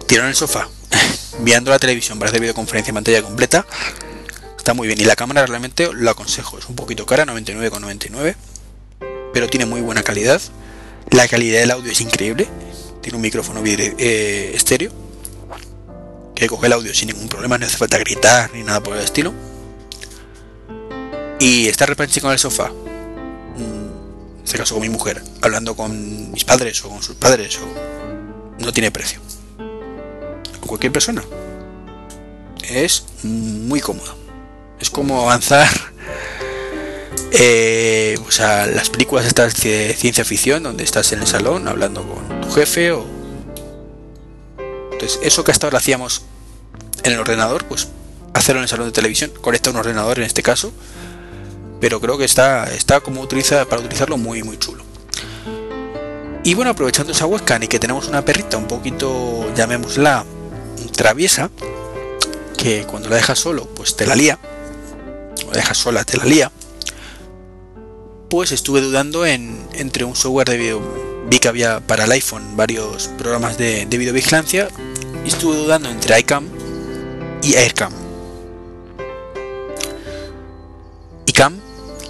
[0.07, 0.69] tirado en el sofá,
[1.41, 3.67] viendo la televisión para hacer videoconferencia en pantalla completa,
[4.57, 5.01] está muy bien.
[5.01, 6.59] Y la cámara realmente lo aconsejo.
[6.59, 8.35] Es un poquito cara, 99,99.
[9.33, 10.41] pero tiene muy buena calidad.
[11.11, 12.49] La calidad del audio es increíble.
[13.01, 14.93] Tiene un micrófono eh, estéreo
[16.35, 17.59] que coge el audio sin ningún problema.
[17.59, 19.33] No hace falta gritar ni nada por el estilo.
[21.39, 22.69] Y está repente con el sofá.
[22.69, 25.23] Mm, en este caso con mi mujer.
[25.41, 27.59] Hablando con mis padres o con sus padres.
[28.59, 29.21] No tiene precio.
[29.57, 31.23] Con cualquier persona
[32.69, 34.17] es muy cómodo.
[34.81, 35.69] Es como avanzar
[37.33, 42.41] eh, o sea, las películas de ciencia ficción donde estás en el salón hablando con
[42.43, 43.05] tu jefe o
[44.93, 46.23] entonces eso que hasta ahora hacíamos
[47.05, 47.89] en el ordenador pues
[48.35, 50.73] hacerlo en el salón de televisión conecta un ordenador en este caso
[51.81, 54.85] pero creo que está está como utiliza para utilizarlo muy muy chulo
[56.45, 60.25] y bueno aprovechando esa webcam y que tenemos una perrita un poquito llamémosla
[60.99, 61.51] traviesa
[62.59, 64.39] que cuando la dejas solo, pues te la lía,
[65.47, 66.53] o la dejas sola, te la lía,
[68.29, 72.57] pues estuve dudando en, entre un software de video, vi que había para el iPhone
[72.57, 74.69] varios programas de, de videovigilancia,
[75.25, 76.49] y estuve dudando entre iCam
[77.43, 77.93] y AirCam.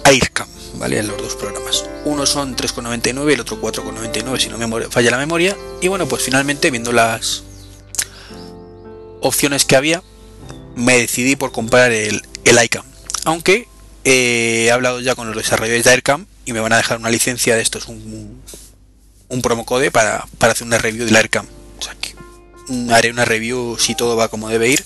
[0.03, 1.01] AirCam, ¿vale?
[1.03, 1.85] Los dos programas.
[2.05, 5.55] Uno son 3,99 y el otro 4,99 si no me falla la memoria.
[5.81, 7.43] Y bueno, pues finalmente viendo las
[9.21, 10.03] opciones que había,
[10.75, 12.85] me decidí por comprar el, el iCam.
[13.25, 13.67] Aunque
[14.03, 17.09] eh, he hablado ya con los desarrolladores de AirCam y me van a dejar una
[17.09, 18.41] licencia de estos, un,
[19.27, 21.45] un promo code para, hacer una review del AirCam.
[21.77, 22.15] O sea que
[22.93, 24.83] haré una review si todo va como debe ir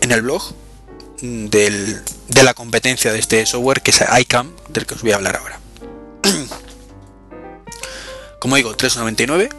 [0.00, 0.54] en el blog
[1.20, 5.16] del, de la competencia de este software que es iCam, del que os voy a
[5.16, 5.60] hablar ahora.
[8.40, 9.50] Como digo, 3.99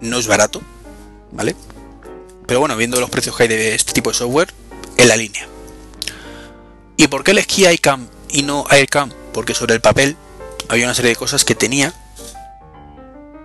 [0.00, 0.62] no es barato,
[1.32, 1.54] ¿vale?
[2.46, 4.52] Pero bueno, viendo los precios que hay de este tipo de software,
[4.96, 5.46] en la línea.
[6.96, 9.10] ¿Y por qué elegí iCam y no AirCam?
[9.32, 10.16] Porque sobre el papel
[10.68, 11.94] había una serie de cosas que tenía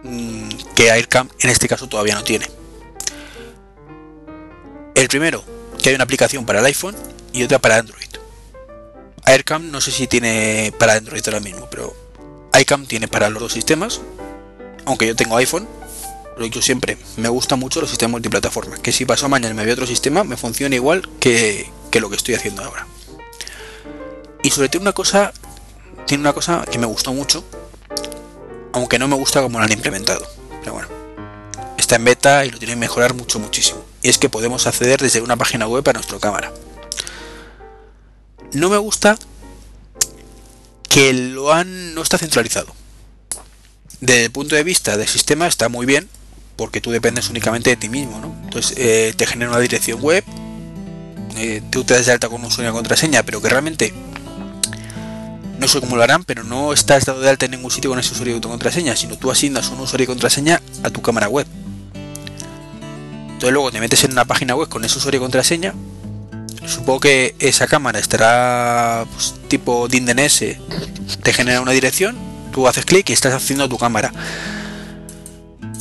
[0.04, 2.48] mm, que AirCam en este caso todavía no tiene.
[4.96, 5.44] El primero,
[5.86, 6.96] que hay una aplicación para el iPhone
[7.32, 8.08] y otra para Android.
[9.24, 11.96] AirCam no sé si tiene para Android ahora mismo, pero
[12.60, 14.02] iCam tiene para los dos sistemas.
[14.86, 15.68] Aunque yo tengo iPhone,
[16.38, 18.78] lo he dicho siempre, me gusta mucho los sistemas multiplataforma.
[18.80, 22.34] Que si paso mañana me veo otro sistema, me funciona igual que, lo que estoy
[22.34, 22.88] haciendo ahora.
[24.42, 25.34] Y sobre todo una cosa,
[26.08, 27.46] tiene una cosa que me gustó mucho,
[28.74, 30.26] aunque no me gusta como lo han implementado.
[30.62, 30.88] Pero bueno,
[31.78, 33.86] está en beta y lo tienen que mejorar mucho, muchísimo.
[34.06, 36.54] Es que podemos acceder desde una página web a nuestra cámara.
[38.54, 39.18] No me gusta
[40.88, 42.68] que lo han no está centralizado.
[44.02, 46.08] Desde el punto de vista del sistema está muy bien,
[46.56, 48.36] porque tú dependes únicamente de ti mismo, ¿no?
[48.44, 50.24] Entonces eh, te genera una dirección web,
[51.38, 53.92] eh, tú te das de alta con un usuario y contraseña, pero que realmente
[55.58, 57.98] no sé cómo lo harán, pero no estás dado de alta en ningún sitio con
[57.98, 61.48] ese usuario y contraseña, sino tú asignas un usuario y contraseña a tu cámara web.
[63.46, 65.76] Entonces luego te metes en una página web con ese usuario y contraseña.
[66.66, 70.40] Supongo que esa cámara estará pues, tipo DNS,
[71.22, 72.18] te genera una dirección,
[72.52, 74.12] tú haces clic y estás haciendo tu cámara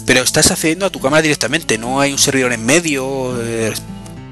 [0.05, 3.73] pero estás accediendo a tu cámara directamente, no hay un servidor en medio eh,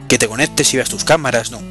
[0.08, 1.62] que te conectes y veas tus cámaras, no.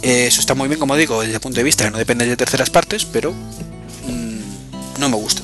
[0.00, 2.38] eso está muy bien, como digo, desde el punto de vista que no depende de
[2.38, 5.42] terceras partes, pero mm, no me gusta.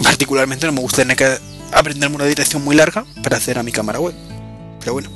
[0.00, 1.38] Particularmente no me gusta tener que
[1.72, 4.29] aprenderme una dirección muy larga para hacer a mi cámara web.
[4.80, 5.08] Pero bueno,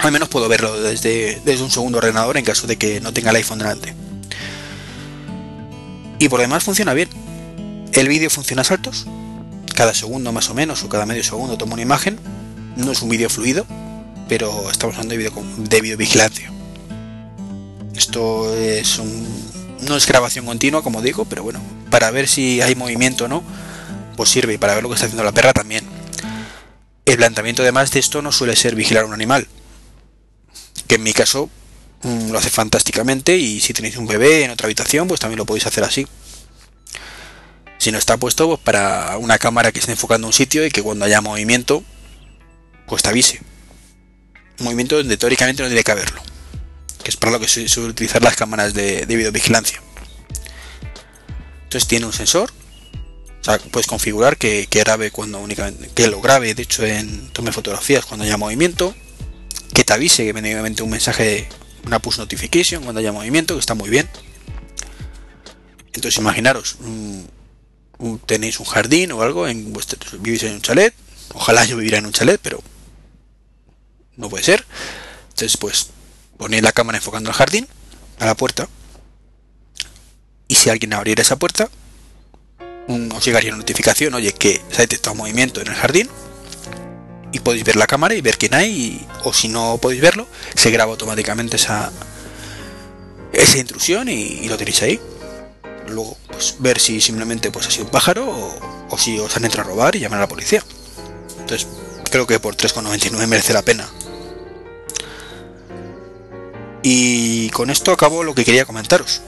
[0.00, 3.30] al menos puedo verlo desde, desde un segundo ordenador en caso de que no tenga
[3.30, 3.94] el iPhone delante.
[6.18, 7.08] Y por demás funciona bien.
[7.92, 9.06] El vídeo funciona a saltos,
[9.74, 12.18] cada segundo más o menos o cada medio segundo toma una imagen.
[12.76, 13.66] No es un vídeo fluido,
[14.28, 16.50] pero estamos hablando de, video, de videovigilancia.
[17.94, 18.52] Esto
[19.82, 21.60] no es grabación continua, como digo, pero bueno,
[21.90, 23.42] para ver si hay movimiento o no,
[24.16, 25.84] pues sirve y para ver lo que está haciendo la perra también.
[27.06, 29.46] El planteamiento además de esto no suele ser vigilar un animal,
[30.86, 31.50] que en mi caso
[32.02, 35.46] mm, lo hace fantásticamente y si tenéis un bebé en otra habitación, pues también lo
[35.46, 36.06] podéis hacer así
[37.84, 40.82] si no está puesto pues, para una cámara que esté enfocando un sitio y que
[40.82, 41.84] cuando haya movimiento,
[42.86, 43.42] pues te avise.
[44.58, 46.22] movimiento donde teóricamente no tiene que haberlo.
[47.02, 49.82] Que es para lo que se suele utilizar las cámaras de, videovigilancia.
[51.64, 52.50] Entonces tiene un sensor.
[53.44, 55.90] O sea, puedes configurar que, grabe cuando únicamente.
[55.94, 58.94] Que lo grabe, de hecho, en tome fotografías cuando haya movimiento.
[59.74, 61.48] Que te avise que mediante un mensaje de
[61.84, 64.08] una push notification cuando haya movimiento, que está muy bien.
[65.92, 66.78] Entonces imaginaros,
[68.24, 70.94] tenéis un jardín o algo, en vuestro, vivís en un chalet,
[71.34, 72.62] ojalá yo viviera en un chalet, pero
[74.16, 74.64] no puede ser.
[75.28, 75.90] Entonces, pues,
[76.38, 77.68] ponéis la cámara enfocando al jardín,
[78.20, 78.70] a la puerta,
[80.48, 81.68] y si alguien abriera esa puerta,
[82.88, 86.08] os llegaría una notificación, oye, que se ha detectado movimiento en el jardín,
[87.32, 90.70] y podéis ver la cámara y ver quién hay, o si no podéis verlo, se
[90.70, 91.90] graba automáticamente esa,
[93.32, 95.00] esa intrusión y, lo tenéis ahí.
[95.88, 99.44] Luego, pues ver si simplemente pues, ha sido un pájaro o, o si os han
[99.44, 100.62] entrado a robar y llamar a la policía.
[101.40, 101.66] Entonces,
[102.08, 103.88] creo que por 3,99 merece la pena.
[106.84, 109.22] Y con esto acabo lo que quería comentaros.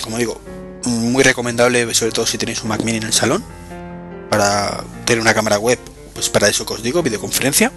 [0.00, 0.40] Como digo,
[0.86, 3.44] muy recomendable, sobre todo si tenéis un Mac mini en el salón,
[4.30, 5.78] para tener una cámara web,
[6.14, 7.72] pues para eso que os digo, videoconferencia.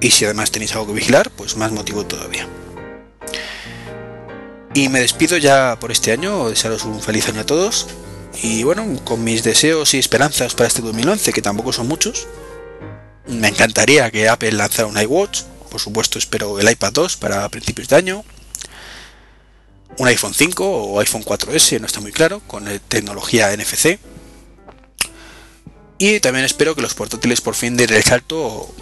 [0.00, 2.46] Y si además tenéis algo que vigilar, pues más motivo todavía.
[4.74, 7.86] Y me despido ya por este año, desearos un feliz año a todos.
[8.42, 12.26] Y bueno, con mis deseos y esperanzas para este 2011, que tampoco son muchos,
[13.26, 15.42] me encantaría que Apple lanzara un iWatch.
[15.70, 18.24] Por supuesto, espero el iPad 2 para principios de año.
[19.98, 23.98] Un iPhone 5 o iPhone 4S, no está muy claro, con tecnología NFC.
[25.98, 28.74] Y también espero que los portátiles por fin den el salto,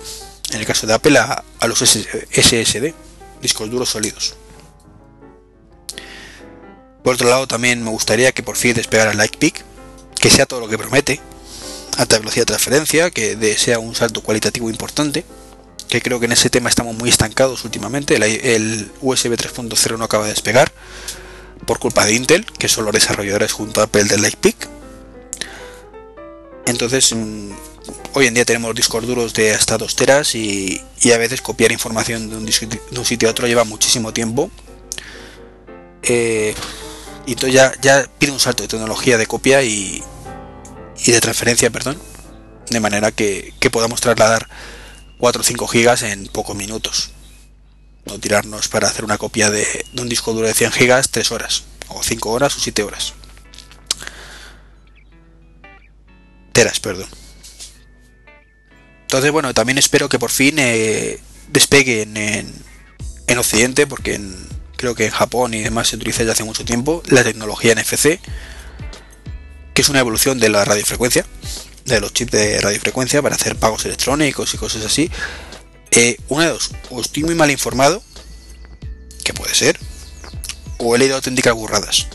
[0.52, 2.94] en el caso de Apple, a, los SSD,
[3.42, 4.36] discos duros sólidos.
[7.02, 9.64] Por otro lado, también me gustaría que por fin despegara Lightpeak,
[10.20, 11.20] que sea todo lo que promete,
[11.98, 15.24] alta velocidad de transferencia, que sea un salto cualitativo importante,
[15.90, 20.24] que creo que en ese tema estamos muy estancados últimamente, el, USB 3.0 no acaba
[20.24, 20.72] de despegar,
[21.66, 24.68] por culpa de Intel, que son los desarrolladores junto a Apple del Lightpeak.
[26.66, 27.50] Entonces, mm,
[28.14, 30.80] hoy en día tenemos discos duros de hasta 2 teras y,
[31.12, 34.50] a veces copiar información de un, sitio a otro lleva muchísimo tiempo.
[36.02, 36.54] Eh,
[37.26, 40.02] y entonces ya, pide un salto de tecnología de copia y,
[41.04, 41.98] de transferencia, perdón,
[42.70, 44.48] de manera que, podamos trasladar
[45.20, 47.10] 4 o 5 gigas en pocos minutos.
[48.06, 51.64] No tirarnos para hacer una copia de, un disco duro de 100 gigas 3 horas,
[51.88, 53.12] o 5 horas o 7 horas.
[56.52, 57.08] Teras, perdón.
[59.02, 62.52] Entonces, bueno, también espero que por fin eh, despeguen en,
[63.26, 64.20] en Occidente, porque
[64.76, 68.18] creo que en Japón y demás se utiliza ya hace mucho tiempo la tecnología NFC
[69.74, 71.24] que es una evolución de la radiofrecuencia,
[71.84, 75.10] de los chips de radiofrecuencia para hacer pagos electrónicos y cosas así.
[75.90, 78.02] Eh, una de dos, o estoy muy mal informado,
[79.24, 79.78] que puede ser,
[80.78, 82.06] o he leído auténticas burradas.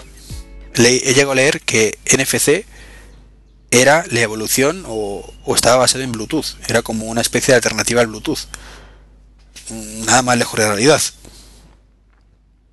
[0.75, 2.65] he llegado a leer que NFC
[3.71, 8.07] era la evolución o, estaba basado en Bluetooth, era como una especie de alternativa al
[8.07, 8.39] Bluetooth.
[10.05, 11.01] Nada más lejos de la realidad.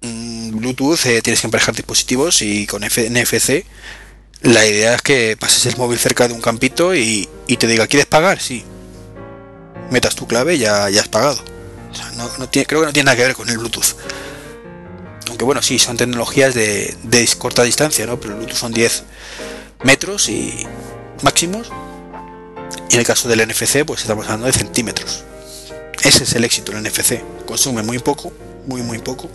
[0.02, 3.64] Mm, Bluetooth eh, tienes que emparejar dispositivos y con NFC
[4.42, 7.28] la idea es que pases el móvil cerca de un campito y,
[7.58, 8.40] te diga, ¿quieres pagar?
[8.40, 8.64] Sí.
[9.90, 11.38] Metas tu clave y ya, ya has pagado.
[12.16, 13.94] no, creo que no tiene nada que ver con el Bluetooth.
[15.28, 18.18] Aunque bueno, sí, son tecnologías de, corta distancia, ¿no?
[18.18, 19.04] Pero el Bluetooth son 10
[19.84, 20.66] metros y
[21.22, 21.70] máximos.
[22.90, 25.24] Y en el caso del NFC, pues estamos hablando de centímetros.
[26.02, 27.22] Ese es el éxito del NFC.
[27.46, 28.32] Consume muy poco,
[28.66, 29.30] muy muy poco.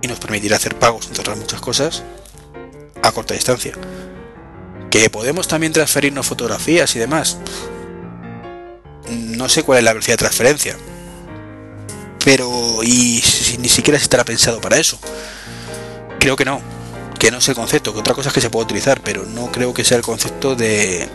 [0.00, 2.02] Y nos permitirá hacer pagos, entre otras muchas cosas,
[3.02, 3.74] a corta distancia
[4.92, 7.38] que podemos también transferirnos fotografías y demás.
[9.08, 10.76] No sé cuál es la velocidad de transferencia.
[12.22, 14.98] Pero, y si, ni siquiera se estará pensado para eso.
[16.20, 16.60] Creo que no.
[17.18, 17.94] Que no es el concepto.
[17.94, 20.54] Que otra cosa es que se puede utilizar, pero no creo que sea el concepto
[20.56, 21.08] de,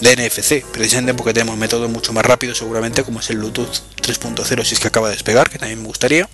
[0.00, 0.64] de NFC.
[0.64, 4.80] Precisamente porque tenemos métodos mucho más rápidos, seguramente, como es el Bluetooth 3.0, si es
[4.80, 6.26] que acaba de despegar, que también me gustaría.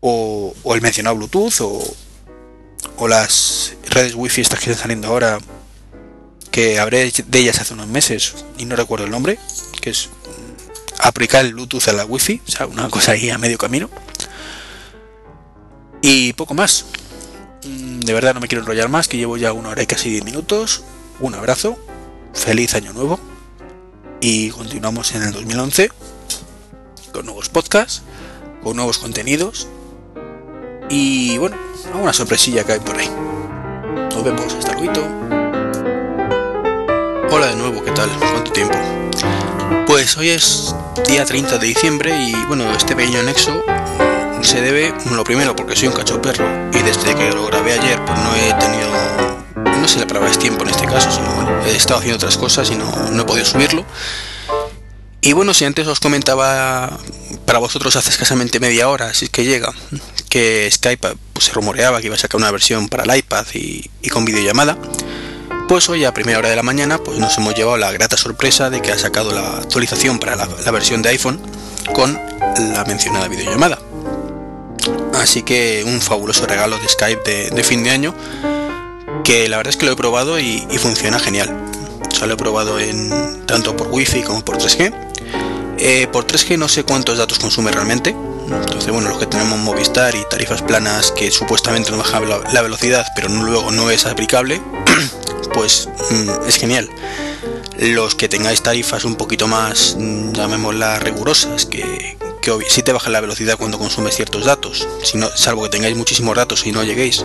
[0.00, 1.82] O, o el mencionado Bluetooth, o,
[2.98, 3.59] o las
[3.90, 5.38] redes wifi estas que están saliendo ahora
[6.50, 9.38] que habré de ellas hace unos meses y no recuerdo el nombre
[9.80, 10.08] que es
[10.98, 13.88] aplicar el bluetooth a la wifi o sea una cosa ahí a medio camino.
[16.02, 16.86] Y poco más.
[17.64, 20.10] Mm, de verdad no me quiero enrollar más que llevo ya una hora y casi
[20.10, 20.82] 10 minutos.
[21.20, 21.78] Un abrazo
[22.32, 23.20] feliz año nuevo.
[24.20, 25.90] Y continuamos en el 2011
[27.12, 28.02] con nuevos podcasts
[28.62, 29.68] con nuevos contenidos.
[30.88, 31.56] Y bueno
[31.94, 33.10] una sorpresilla que hay por ahí.
[33.94, 35.02] Nos vemos, hasta luego.
[37.30, 38.08] Hola de nuevo, ¿qué tal?
[38.18, 38.76] ¿Cuánto tiempo?
[39.86, 40.74] Pues hoy es
[41.08, 43.64] día 30 de diciembre y bueno, este pequeño anexo
[44.42, 48.04] se debe, lo primero, porque soy un cacho perro y desde que lo grabé ayer
[48.04, 48.90] pues no he tenido,
[49.80, 52.70] no sé la palabra es tiempo en este caso, sino he estado haciendo otras cosas
[52.70, 53.84] y no, no he podido subirlo.
[55.22, 56.98] Y bueno, si antes os comentaba
[57.44, 59.72] para vosotros hace escasamente media hora, si es que llega,
[60.30, 63.90] que Skype pues, se rumoreaba que iba a sacar una versión para el iPad y,
[64.08, 64.78] con videollamada,
[65.68, 68.70] pues hoy a primera hora de la mañana pues nos hemos llevado la grata sorpresa
[68.70, 71.40] de que ha sacado la actualización para la, versión de iPhone
[71.92, 72.18] con
[72.72, 73.78] la mencionada videollamada.
[75.14, 78.14] Así que un fabuloso regalo de Skype de, fin de año
[79.22, 81.54] que la verdad es que lo he probado y, funciona genial.
[82.10, 85.09] O sea, lo he probado en tanto por wifi como por 3G.
[85.82, 88.14] Eh, por 3G no sé cuántos datos consume realmente.
[88.44, 93.06] Entonces, bueno, los que tenemos Movistar y tarifas planas que supuestamente nos bajan la, velocidad,
[93.14, 94.60] pero luego no es aplicable,
[95.54, 96.90] pues mm, es genial.
[97.78, 102.18] Los que tengáis tarifas un poquito más, mm, llamémoslas rigurosas, que,
[102.68, 106.66] si te baja la velocidad cuando consumes ciertos datos, si salvo que tengáis muchísimos datos
[106.66, 107.24] y no lleguéis.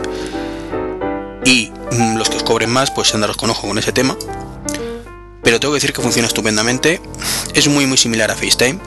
[1.44, 4.16] Y mm, los que os cobren más, pues andaros con ojo con ese tema.
[5.46, 7.02] Pero tengo que decir que funciona estupendamente.
[7.54, 8.78] Es muy muy similar a FaceTime.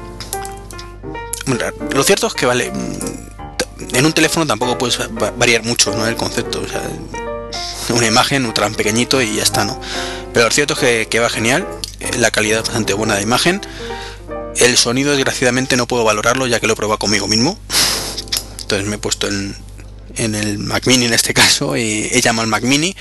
[1.94, 2.70] Lo cierto es que vale.
[2.70, 4.98] Mm, en un teléfono tampoco puedes
[5.38, 6.06] variar mucho, ¿no?
[6.06, 6.62] El concepto.
[7.88, 9.80] Una imagen, un tan pequeñito y ya está, ¿no?
[10.34, 11.66] Pero lo cierto es que, va genial.
[12.00, 13.62] Eh, la calidad es bastante buena de imagen
[14.60, 17.58] el sonido, desgraciadamente, no puedo valorarlo ya que lo he probado conmigo mismo.
[18.60, 19.54] Entonces me he puesto en,
[20.16, 22.94] el Mac Mini en este caso y he llamado al Mac Mini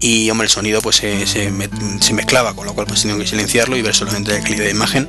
[0.00, 1.50] y hombre el sonido pues se,
[2.12, 5.08] mezclaba con lo cual pues tengo que silenciarlo y ver solamente la calidad de imagen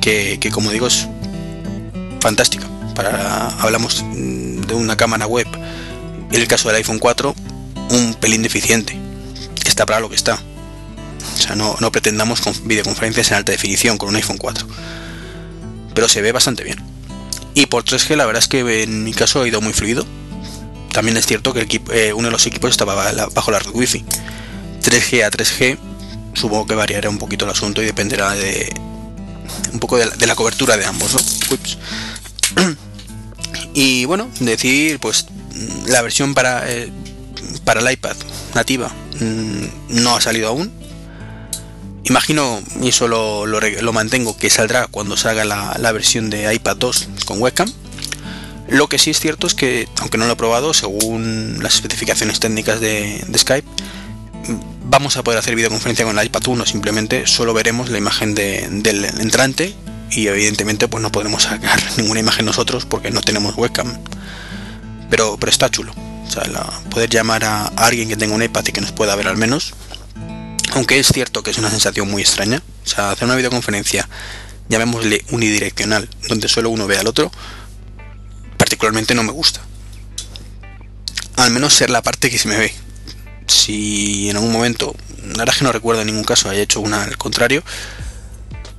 [0.00, 1.06] que, como digo es
[2.20, 5.46] fantástica para hablamos de una cámara web
[6.30, 7.34] en el caso del iPhone 4
[7.90, 8.98] un pelín deficiente
[9.64, 10.40] está para lo que está
[11.38, 14.66] o sea, no, pretendamos con videoconferencias en alta definición con un iPhone 4.
[15.94, 16.78] Pero se ve bastante bien.
[17.54, 20.04] Y por 3G la verdad es que en mi caso ha ido muy fluido.
[20.92, 24.04] También es cierto que eh, uno de los equipos estaba bajo la red Wi-Fi.
[24.82, 25.78] 3G a 3G
[26.34, 28.72] supongo que variará un poquito el asunto y dependerá de
[29.72, 31.16] un poco de la, cobertura de ambos.
[33.74, 35.26] y bueno, decir pues
[35.86, 36.90] la versión para, eh,
[37.64, 38.16] para el iPad
[38.54, 38.88] nativa
[39.20, 40.78] mm, no ha salido aún
[42.08, 47.40] Imagino, y eso lo, mantengo, que saldrá cuando salga la, versión de iPad 2 con
[47.42, 47.70] webcam.
[48.68, 52.38] Lo que sí es cierto es que, aunque no lo he probado, según las especificaciones
[52.38, 53.66] técnicas de, Skype,
[54.84, 59.04] vamos a poder hacer videoconferencia con el iPad 1, simplemente solo veremos la imagen del
[59.20, 59.74] entrante
[60.10, 63.98] y evidentemente pues no podemos sacar ninguna imagen nosotros porque no tenemos webcam.
[65.10, 65.92] Pero, pero está chulo.
[66.26, 66.44] O sea,
[66.90, 69.72] poder llamar a alguien que tenga un iPad y que nos pueda ver al menos,
[70.72, 74.06] aunque es cierto que es una sensación muy extraña, o sea, hacer una videoconferencia,
[74.68, 77.32] llamémosle unidireccional, donde solo uno ve al otro,
[78.68, 79.62] particularmente no me gusta.
[81.36, 82.70] Al menos ser la parte que se me ve.
[83.46, 84.94] Si en algún momento,
[85.36, 87.62] la que no recuerdo en ningún caso haya hecho una al contrario,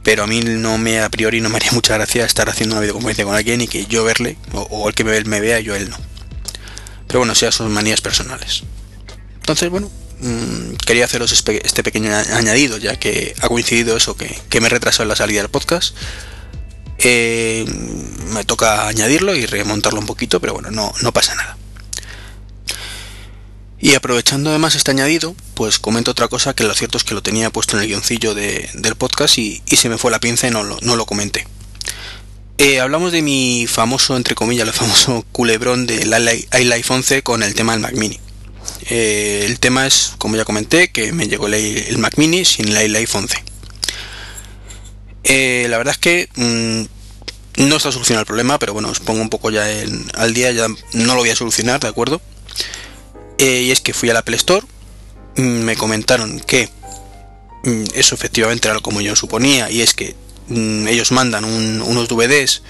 [0.03, 2.81] pero a mí no me a priori no me haría mucha gracia estar haciendo una
[2.81, 5.89] videoconferencia con alguien y que yo verle, o, el que me, me vea, yo él
[5.89, 5.97] no.
[7.07, 8.61] Pero bueno, sea son manías personales.
[9.39, 9.89] Entonces, bueno,
[10.21, 15.09] Mm, quería haceros este pequeño añadido, ya que ha coincidido eso, que, me retrasó en
[15.09, 15.95] la salida del podcast.
[16.99, 17.65] Eh,
[18.33, 21.57] me toca añadirlo y remontarlo un poquito, pero bueno, no, no pasa nada.
[23.81, 27.23] Y aprovechando además este añadido, pues comento otra cosa que lo cierto es que lo
[27.23, 30.63] tenía puesto en el guioncillo del podcast y, se me fue la pinza y no
[30.63, 31.47] lo, no lo comenté.
[32.57, 36.13] Eh, hablamos de mi famoso, entre comillas, el famoso culebrón del
[36.59, 38.19] iLife 11 con el tema del Mac Mini.
[38.89, 42.81] Eh, el tema es, como ya comenté, que me llegó el, Mac Mini sin la
[42.81, 43.48] iPhone 11.
[45.23, 49.21] Eh, la verdad es que mm, no está solucionado el problema, pero bueno, os pongo
[49.21, 49.65] un poco ya
[50.15, 52.21] al día, ya no lo voy a solucionar, ¿de acuerdo?
[53.37, 54.65] Eh, y es que fui a la Apple Store,
[55.35, 56.69] mm, me comentaron que
[57.63, 60.15] mm, eso efectivamente era como yo suponía, y es que
[60.49, 62.63] ellos mandan unos DVDs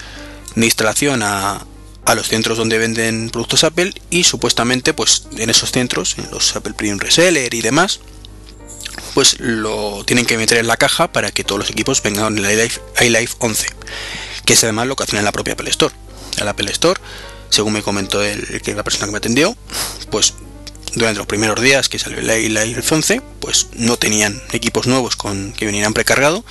[0.54, 1.64] de instalación a,
[2.04, 6.54] a los centros donde venden productos Apple y supuestamente pues en esos centros, en los
[6.56, 8.00] Apple Premium Reseller y demás,
[9.14, 12.44] pues lo tienen que meter en la caja para que todos los equipos vengan en
[12.44, 12.70] el
[13.00, 13.66] iLife 11,
[14.44, 15.94] que es además lo que hacen en la propia Apple Store.
[16.38, 17.00] El Apple Store,
[17.50, 19.56] según me comentó el, que la persona que me atendió,
[20.10, 20.34] pues
[20.94, 25.52] durante los primeros días que salió el iLife 11, pues no tenían equipos nuevos con
[25.52, 26.44] que vinieran precargado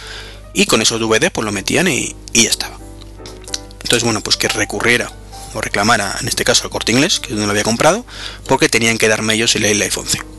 [0.54, 2.78] y con esos DVD pues lo metían y, y ya estaba.
[3.82, 5.12] Entonces, bueno, pues que recurriera
[5.54, 8.06] o reclamara, en este caso al corte inglés, que es donde lo había comprado,
[8.48, 10.39] porque tenían que darme ellos el iPhone 11.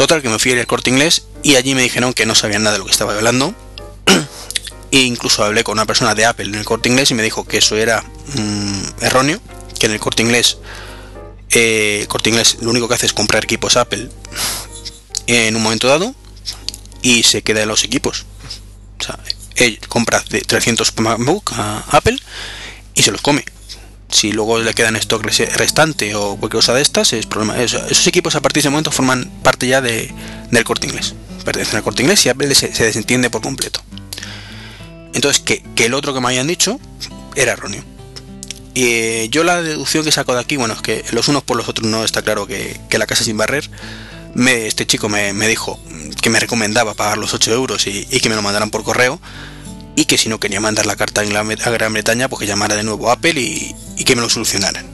[0.00, 2.72] Total, que me fui al corte inglés y allí me dijeron que no sabían nada
[2.72, 3.54] de lo que estaba hablando.
[4.90, 7.46] e incluso hablé con una persona de Apple en el corte inglés y me dijo
[7.46, 8.02] que eso era
[8.34, 9.38] mm, erróneo,
[9.78, 10.56] que en el corte inglés,
[11.50, 14.08] eh, corte inglés lo único que hace es comprar equipos Apple
[15.26, 16.14] en un momento dado
[17.02, 18.24] y se queda en los equipos.
[19.00, 19.18] O sea,
[19.56, 22.18] él compra de 300 MacBook a Apple
[22.94, 23.44] y se los come
[24.10, 27.60] si luego le quedan stock restante o cualquier cosa de estas, es problema.
[27.62, 30.12] Esos equipos a partir de ese momento forman parte ya de,
[30.50, 31.14] del corte inglés.
[31.44, 33.82] Pertenecen al corte inglés y Apple se, desentiende por completo.
[35.14, 36.78] Entonces, que, el otro que me habían dicho
[37.34, 37.82] era erróneo.
[38.74, 41.56] Y eh, yo la deducción que saco de aquí, bueno, es que los unos por
[41.56, 43.70] los otros no está claro que, la casa sin barrer.
[44.34, 45.80] Me, este chico me, dijo
[46.22, 49.20] que me recomendaba pagar los 8 euros y, que me lo mandaran por correo.
[50.00, 52.82] Y que si no quería mandar la carta a Gran Bretaña, pues que llamara de
[52.82, 54.86] nuevo Apple y, que me lo solucionaran.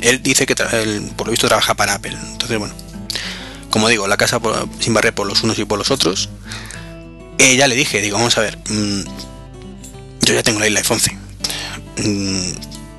[0.00, 2.16] Él dice que por lo visto trabaja para Apple.
[2.32, 2.74] Entonces, bueno,
[3.70, 4.40] como digo, la casa
[4.80, 6.30] sin barrer por los unos y por los otros.
[7.38, 9.02] Eh, ya le dije, digo, vamos a ver, mm,
[10.22, 12.08] yo ya tengo la iPhone 11.
[12.08, 12.52] Mm,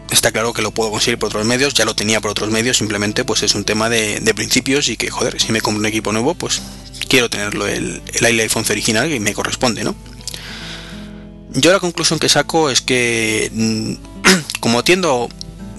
[0.09, 2.77] está claro que lo puedo conseguir por otros medios, ya lo tenía por otros medios,
[2.77, 6.13] simplemente pues es un tema de, principios y que, joder, si me compro un equipo
[6.13, 6.61] nuevo, pues
[7.09, 9.93] quiero tenerlo el, el iPhone original que me corresponde, ¿no?
[11.55, 13.93] Yo la conclusión que saco es que, mm,
[14.59, 15.30] como tiendo, o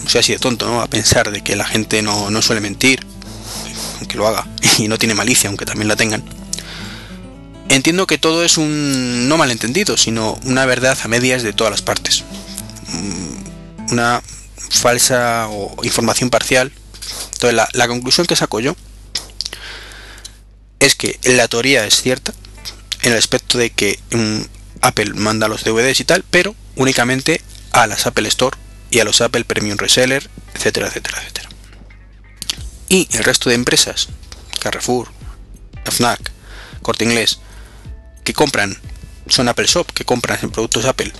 [0.08, 0.80] sea, así de tonto, ¿no?
[0.80, 3.04] A pensar de que la gente no, no suele mentir,
[4.08, 4.46] que lo haga,
[4.78, 6.22] y no tiene malicia, aunque también la tengan.
[7.68, 11.82] Entiendo que todo es un no malentendido, sino una verdad a medias de todas las
[11.82, 12.22] partes.
[12.88, 14.22] Mm, una
[14.70, 16.72] falsa o información parcial.
[17.32, 18.76] Entonces la, la conclusión que saco yo
[20.78, 22.32] es que la teoría es cierta,
[23.02, 24.42] en el aspecto de que mm,
[24.84, 27.40] Apple manda los DVDs y tal, pero únicamente
[27.72, 28.56] a las Apple Store
[28.90, 31.48] y a los Apple Premium Reseller, etcétera, etcétera, etcétera.
[32.88, 34.08] Y el resto de empresas,
[34.60, 35.08] Carrefour,
[35.86, 36.30] FNAC,
[36.82, 37.38] Corte Inglés,
[38.24, 38.76] que compran,
[39.26, 41.12] son Apple Shop, que compran productos Apple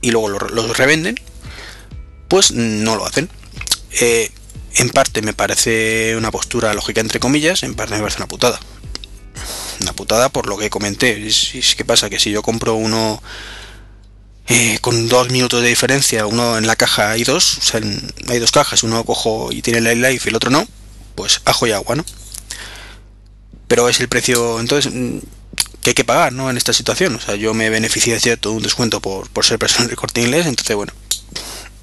[0.00, 1.16] y luego los, revenden,
[2.28, 3.28] pues no lo hacen.
[4.00, 4.30] Eh,
[4.76, 8.58] en parte me parece una postura lógica entre comillas, en parte me parece una putada.
[9.80, 11.26] Una putada por lo que comenté.
[11.26, 13.22] Es, que pasa que si yo compro uno
[14.48, 17.80] eh, con dos minutos de diferencia, uno en la caja hay dos, o sea,
[18.28, 20.66] hay dos cajas, uno cojo y tiene el life y el otro no,
[21.14, 22.04] pues ajo y agua, ¿no?
[23.68, 25.18] Pero es el precio, entonces, mm,
[25.82, 26.50] que hay que pagar, ¿no?
[26.50, 27.14] En esta situación.
[27.14, 30.46] O sea, yo me beneficio de cierto un descuento por, ser persona de corte inglés,
[30.46, 30.92] entonces, bueno,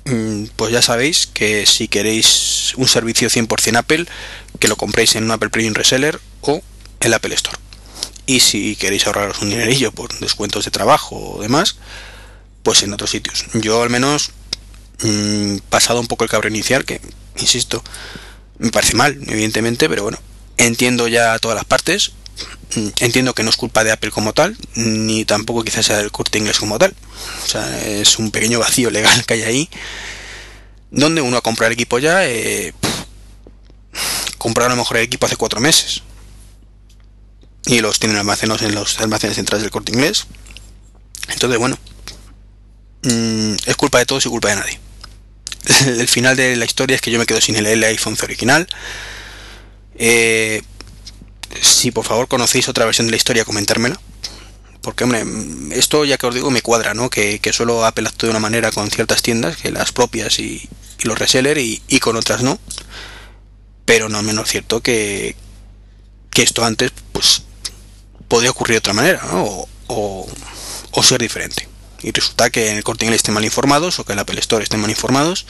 [0.06, 4.06] mm, pues ya sabéis que si queréis un servicio 100% Apple,
[4.60, 6.62] que lo compréis en un Apple Premium Reseller o
[7.02, 7.58] el Apple Store.
[8.26, 11.76] Y si queréis ahorraros un dinerillo por descuentos de trabajo o demás,
[12.64, 13.46] pues en otros sitios.
[13.54, 14.32] Yo al menos,
[15.04, 17.02] mm, pasado un poco el cabrón inicial, que,
[17.40, 17.84] insisto,
[18.60, 20.20] me parece mal, evidentemente, pero bueno,
[20.58, 22.14] entiendo ya todas las partes.
[22.76, 26.12] Mm, entiendo que no es culpa de Apple como tal, ni tampoco quizás sea del
[26.12, 26.96] corte inglés como tal.
[27.44, 29.70] O sea, es un pequeño vacío legal que hay ahí,
[30.92, 32.74] donde uno a comprar equipo ya, eh,
[34.38, 36.04] comprar a lo mejor el equipo hace cuatro meses.
[37.66, 40.26] Y los tienen almacenados en los almacenes centrales del corte inglés.
[41.30, 41.78] Entonces, bueno,
[43.04, 44.80] mm, es culpa de todos y culpa de nadie.
[45.86, 48.68] El, final de la historia es que yo me quedo sin el iPhone original
[50.04, 50.64] eh,
[51.62, 54.00] si por favor conocéis otra versión de la historia, comentármela.
[54.82, 55.24] Porque, hombre,
[55.72, 57.10] esto ya que os digo me cuadra, ¿no?
[57.10, 60.68] Que, solo Apple actúa de una manera con ciertas tiendas, que las propias y,
[61.04, 62.60] los reseller, y, con otras no.
[63.86, 65.36] Pero no menos cierto que,
[66.32, 67.44] que esto antes, pues,
[68.32, 69.68] podría ocurrir de otra manera, ¿no?
[69.88, 70.26] O,
[71.04, 71.68] ser diferente.
[72.02, 74.40] Y resulta que en el corte inglés estén mal informados o que en la Apple
[74.40, 75.46] Store estén mal informados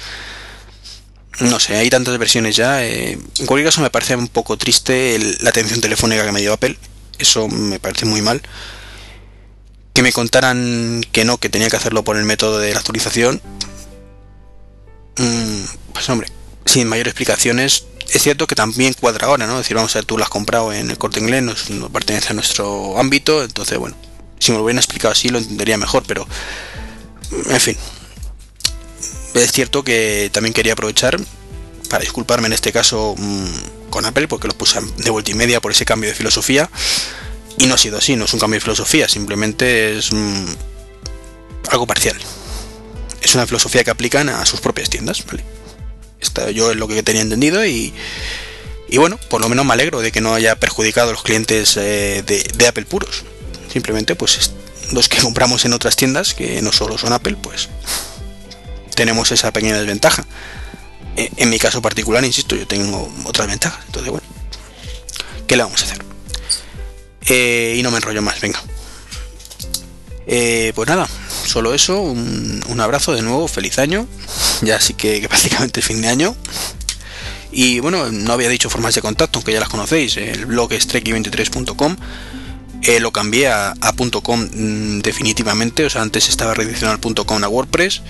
[1.40, 2.84] no sé, hay tantas versiones ya.
[2.84, 6.53] Eh, en cualquier caso me parece un poco triste la atención telefónica que me dio
[6.53, 6.78] Apple.
[7.20, 8.41] Eso me parece muy mal.
[9.94, 13.41] Que me contaran que no, que tenía que hacerlo por el método de la actualización.
[15.18, 15.64] Mm,
[15.94, 16.28] pues hombre,
[16.66, 17.86] sin mayor explicaciones.
[18.11, 19.53] Es cierto que también cuadra ahora, ¿no?
[19.53, 22.29] Es decir, vamos a ver, tú lo has comprado en el corte inglés, no, pertenece
[22.29, 23.95] a nuestro ámbito, entonces bueno,
[24.38, 26.27] si me lo hubieran explicado así lo entendería mejor, pero
[27.31, 27.77] en fin,
[29.33, 31.17] es cierto que también quería aprovechar
[31.89, 35.61] para disculparme en este caso mm, con Apple porque lo puse de vuelta y media
[35.61, 36.69] por ese cambio de filosofía
[37.57, 40.45] y no ha sido así, no es un cambio de filosofía, simplemente es mm,
[41.69, 42.17] algo parcial.
[43.21, 45.43] Es una filosofía que aplican a sus propias tiendas, ¿vale?
[46.53, 47.93] Yo es lo que tenía entendido y,
[48.91, 51.77] y bueno, por lo menos me alegro de que no haya perjudicado a los clientes
[51.77, 53.23] eh, de, Apple puros.
[53.72, 54.52] Simplemente pues
[54.91, 57.69] los que compramos en otras tiendas que no solo son Apple, pues
[58.93, 60.26] tenemos esa pequeña desventaja.
[61.15, 63.81] E, en mi caso particular, insisto, yo tengo otras ventajas.
[63.85, 64.27] Entonces, bueno,
[65.48, 66.03] ¿qué le vamos a hacer?
[67.27, 68.61] Eh, y no me enrollo más, venga.
[70.27, 71.07] Eh, pues nada,
[71.52, 74.07] solo eso, un, abrazo de nuevo, feliz año.
[74.61, 76.36] Ya así que, prácticamente el fin de año.
[77.52, 80.18] Y bueno, no había dicho formas de contacto, aunque ya las conocéis.
[80.18, 81.98] El blog es treki23.com.
[82.84, 83.76] Eh, lo cambié a,
[84.23, 88.02] .com mm, definitivamente, o sea, antes estaba redireccionado .com a WordPress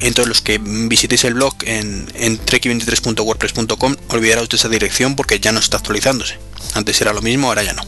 [0.00, 5.52] entonces los que visitéis el blog en, en trek23.wordpress.com olvidaros de esa dirección porque ya
[5.52, 6.38] no está actualizándose.
[6.74, 7.82] Antes era lo mismo, ahora ya no.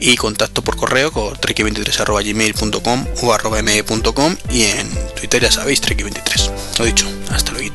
[0.00, 6.78] Y contacto por correo con treki23.gmail.com o arroba me.com y en Twitter ya sabéis, treki23.
[6.78, 7.68] Lo dicho, hasta luego.